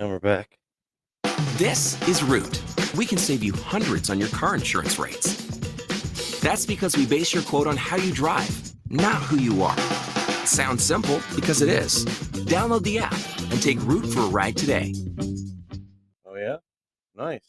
[0.00, 0.60] And we're back.
[1.56, 2.62] This is Root.
[2.96, 6.38] We can save you hundreds on your car insurance rates.
[6.38, 9.76] That's because we base your quote on how you drive, not who you are.
[10.46, 12.04] Sounds simple because it is.
[12.46, 13.18] Download the app
[13.50, 14.94] and take Root for a ride today.
[16.24, 16.58] Oh yeah,
[17.16, 17.42] nice.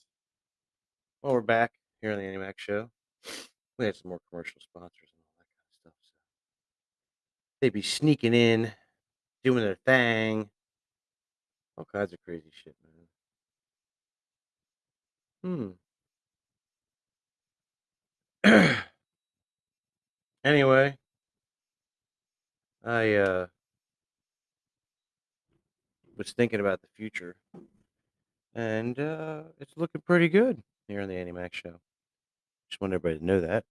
[1.21, 2.89] Well, we're back here on the Animax Show.
[3.77, 5.93] We had some more commercial sponsors and all that kind of stuff.
[6.01, 6.15] So
[7.61, 8.71] they'd be sneaking in,
[9.43, 10.49] doing their thing,
[11.79, 12.75] all kinds of crazy shit,
[15.43, 15.73] man.
[18.43, 18.75] Hmm.
[20.43, 20.97] anyway,
[22.83, 23.47] I uh
[26.17, 27.35] was thinking about the future,
[28.53, 31.79] and uh it's looking pretty good here on the Animax Show.
[32.69, 33.63] Just want everybody to know that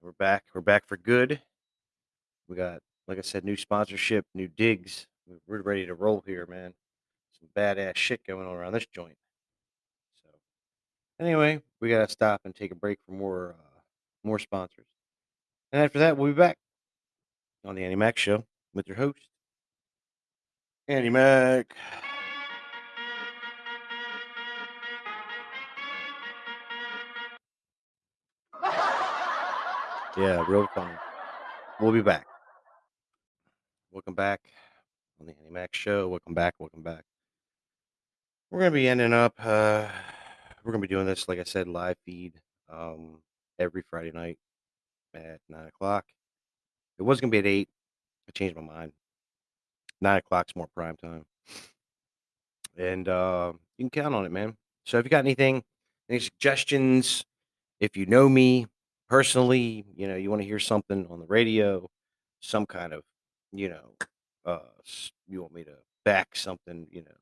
[0.00, 0.44] we're back.
[0.54, 1.42] We're back for good.
[2.48, 2.78] We got,
[3.08, 5.06] like I said, new sponsorship, new digs.
[5.26, 6.72] We're- We're ready to roll here, man.
[7.40, 9.16] Some badass shit going on around this joint.
[10.22, 10.30] So,
[11.20, 13.80] anyway, we gotta stop and take a break for more, uh,
[14.24, 14.86] more sponsors.
[15.72, 16.58] And after that, we'll be back
[17.64, 18.44] on the Andy Mac Show
[18.74, 19.28] with your host,
[20.88, 21.74] Andy Mac.
[30.16, 30.98] Yeah, real fun.
[31.80, 32.26] We'll be back.
[33.92, 34.40] Welcome back
[35.20, 36.08] on the Annie Mac Show.
[36.08, 36.54] Welcome back.
[36.58, 37.04] Welcome back.
[38.50, 39.34] We're gonna be ending up.
[39.38, 39.88] Uh,
[40.64, 42.32] we're gonna be doing this, like I said, live feed
[42.70, 43.20] um,
[43.58, 44.38] every Friday night
[45.12, 46.06] at nine o'clock.
[46.98, 47.68] It was gonna be at eight.
[48.26, 48.92] I changed my mind.
[50.00, 51.26] Nine o'clock's more prime time,
[52.76, 54.56] and uh, you can count on it, man.
[54.84, 55.62] So if you got anything,
[56.08, 57.26] any suggestions,
[57.80, 58.66] if you know me
[59.10, 61.90] personally, you know, you want to hear something on the radio,
[62.40, 63.02] some kind of,
[63.52, 63.92] you know,
[64.46, 64.60] uh,
[65.26, 67.16] you want me to back something, you know,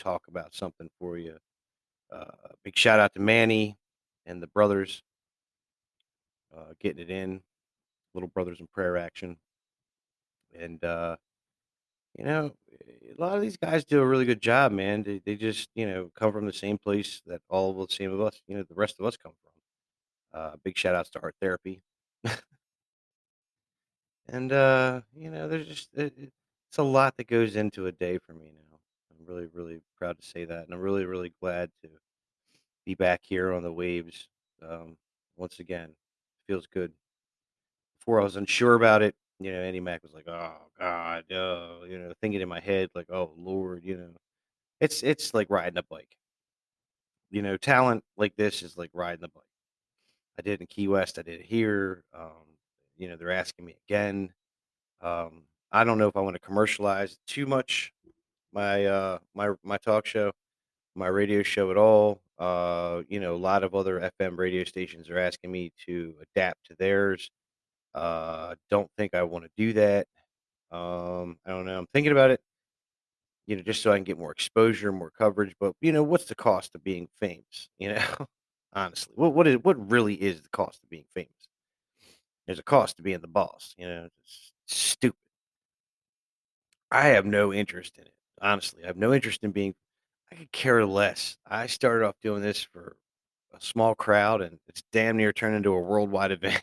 [0.00, 1.38] talk about something for you.
[2.10, 2.26] Uh,
[2.64, 3.78] big shout out to Manny
[4.26, 5.02] and the brothers
[6.56, 7.42] uh, getting it in,
[8.14, 9.38] little brothers in prayer action,
[10.54, 11.16] and uh,
[12.18, 15.02] you know, a lot of these guys do a really good job, man.
[15.02, 18.12] They, they just, you know, come from the same place that all of the same
[18.12, 19.52] of us, you know, the rest of us come from.
[20.40, 21.82] Uh, big shout outs to Art Therapy.
[24.28, 26.32] and, uh, you know, there's just, it, it-
[26.68, 28.69] it's a lot that goes into a day for me now.
[29.30, 30.64] Really, really proud to say that.
[30.64, 31.88] And I'm really, really glad to
[32.84, 34.28] be back here on the waves
[34.62, 34.96] um,
[35.36, 35.94] once again.
[36.48, 36.92] Feels good.
[37.98, 41.84] Before I was unsure about it, you know, Andy Mac was like, "Oh God, oh,"
[41.84, 44.12] you know, thinking in my head like, "Oh Lord," you know,
[44.80, 46.16] it's it's like riding a bike.
[47.30, 49.44] You know, talent like this is like riding the bike.
[50.38, 51.18] I did in Key West.
[51.18, 52.04] I did it here.
[52.14, 52.58] Um,
[52.98, 54.32] you know, they're asking me again.
[55.02, 57.92] Um, I don't know if I want to commercialize too much
[58.52, 60.32] my uh my my talk show,
[60.94, 62.20] my radio show at all.
[62.38, 66.66] Uh, you know, a lot of other FM radio stations are asking me to adapt
[66.66, 67.30] to theirs.
[67.94, 70.06] Uh, don't think I want to do that.
[70.70, 71.78] Um, I don't know.
[71.78, 72.40] I'm thinking about it.
[73.46, 75.54] You know, just so I can get more exposure, more coverage.
[75.60, 77.68] But you know, what's the cost of being famous?
[77.78, 78.26] You know,
[78.72, 81.30] honestly, what what is what really is the cost of being famous?
[82.46, 83.74] There's a cost to being the boss.
[83.78, 85.16] You know, it's stupid.
[86.90, 88.12] I have no interest in it.
[88.40, 89.74] Honestly, I have no interest in being.
[90.32, 91.36] I could care less.
[91.46, 92.96] I started off doing this for
[93.54, 96.62] a small crowd, and it's damn near turned into a worldwide event.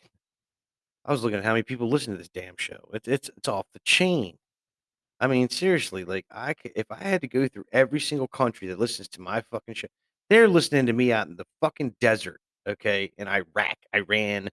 [1.06, 2.90] I was looking at how many people listen to this damn show.
[2.94, 4.38] It's it's it's off the chain.
[5.20, 8.68] I mean, seriously, like I could, if I had to go through every single country
[8.70, 9.88] that listens to my fucking show,
[10.30, 14.50] they're listening to me out in the fucking desert, okay, in Iraq, Iran,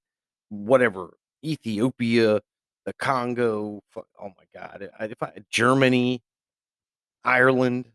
[0.51, 1.14] whatever,
[1.44, 2.40] Ethiopia,
[2.86, 3.82] the Congo.
[3.90, 6.22] fu- Oh my God, if I Germany,
[7.24, 7.86] Ireland,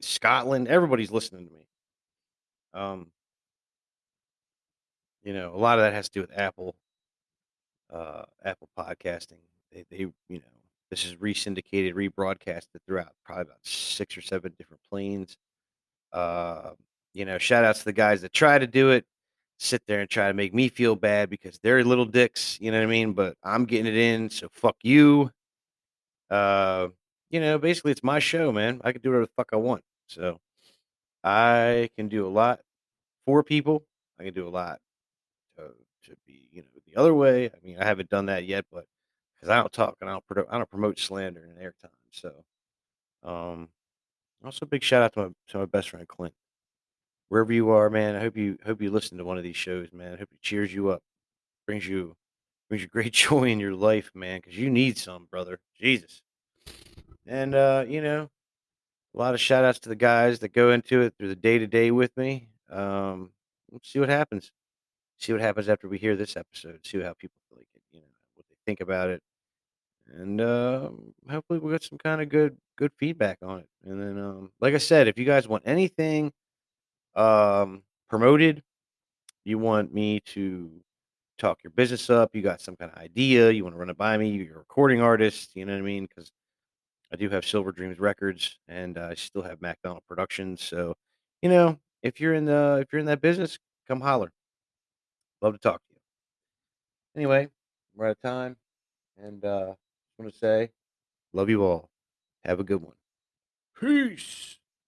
[0.00, 1.66] Scotland, everybody's listening to me.
[2.72, 3.10] Um,
[5.22, 6.74] you know, a lot of that has to do with Apple,
[7.92, 9.38] uh, Apple podcasting.
[9.72, 10.40] They, they, you know,
[10.90, 15.36] this is re-syndicated, rebroadcasted throughout probably about six or seven different planes.
[16.12, 16.70] Uh,
[17.14, 19.04] you know, shout outs to the guys that try to do it,
[19.58, 22.60] sit there and try to make me feel bad because they're little dicks.
[22.60, 23.12] You know what I mean?
[23.12, 25.30] But I'm getting it in, so fuck you.
[26.30, 26.88] Uh,
[27.34, 28.80] you know, basically, it's my show, man.
[28.84, 29.82] I can do whatever the fuck I want.
[30.06, 30.38] So
[31.24, 32.60] I can do a lot
[33.26, 33.84] for people.
[34.20, 34.78] I can do a lot
[35.56, 35.72] to,
[36.04, 37.46] to be, you know, the other way.
[37.46, 38.86] I mean, I haven't done that yet, but
[39.34, 41.90] because I don't talk and I don't promote, I don't promote slander and airtime.
[42.12, 42.44] So,
[43.28, 43.68] um,
[44.44, 46.34] also big shout out to my to my best friend Clint.
[47.30, 49.88] Wherever you are, man, I hope you hope you listen to one of these shows,
[49.92, 50.12] man.
[50.12, 51.02] I hope it cheers you up,
[51.66, 52.14] brings you
[52.68, 55.58] brings you great joy in your life, man, because you need some, brother.
[55.80, 56.22] Jesus.
[57.26, 58.28] And uh, you know,
[59.14, 61.58] a lot of shout outs to the guys that go into it through the day
[61.58, 62.48] to day with me.
[62.70, 63.30] Um,
[63.72, 64.50] let's see what happens.
[65.18, 66.80] See what happens after we hear this episode.
[66.84, 69.22] See how people like it, you know, what they think about it.
[70.06, 70.90] And uh,
[71.30, 73.68] hopefully we'll get some kind of good good feedback on it.
[73.84, 76.32] And then um, like I said, if you guys want anything
[77.14, 78.62] um promoted,
[79.44, 80.70] you want me to
[81.38, 83.96] talk your business up, you got some kind of idea, you want to run it
[83.96, 86.06] by me, you're a recording artist, you know what I mean?
[86.06, 86.32] Because
[87.14, 90.60] I do have Silver Dreams Records, and I still have MacDonald Productions.
[90.60, 90.96] So,
[91.42, 94.32] you know, if you're in the if you're in that business, come holler.
[95.40, 96.00] Love to talk to you.
[97.14, 97.50] Anyway,
[97.94, 98.56] we're out of time,
[99.16, 100.70] and uh, I want to say,
[101.32, 101.88] love you all.
[102.44, 102.96] Have a good one.
[103.78, 104.58] Peace.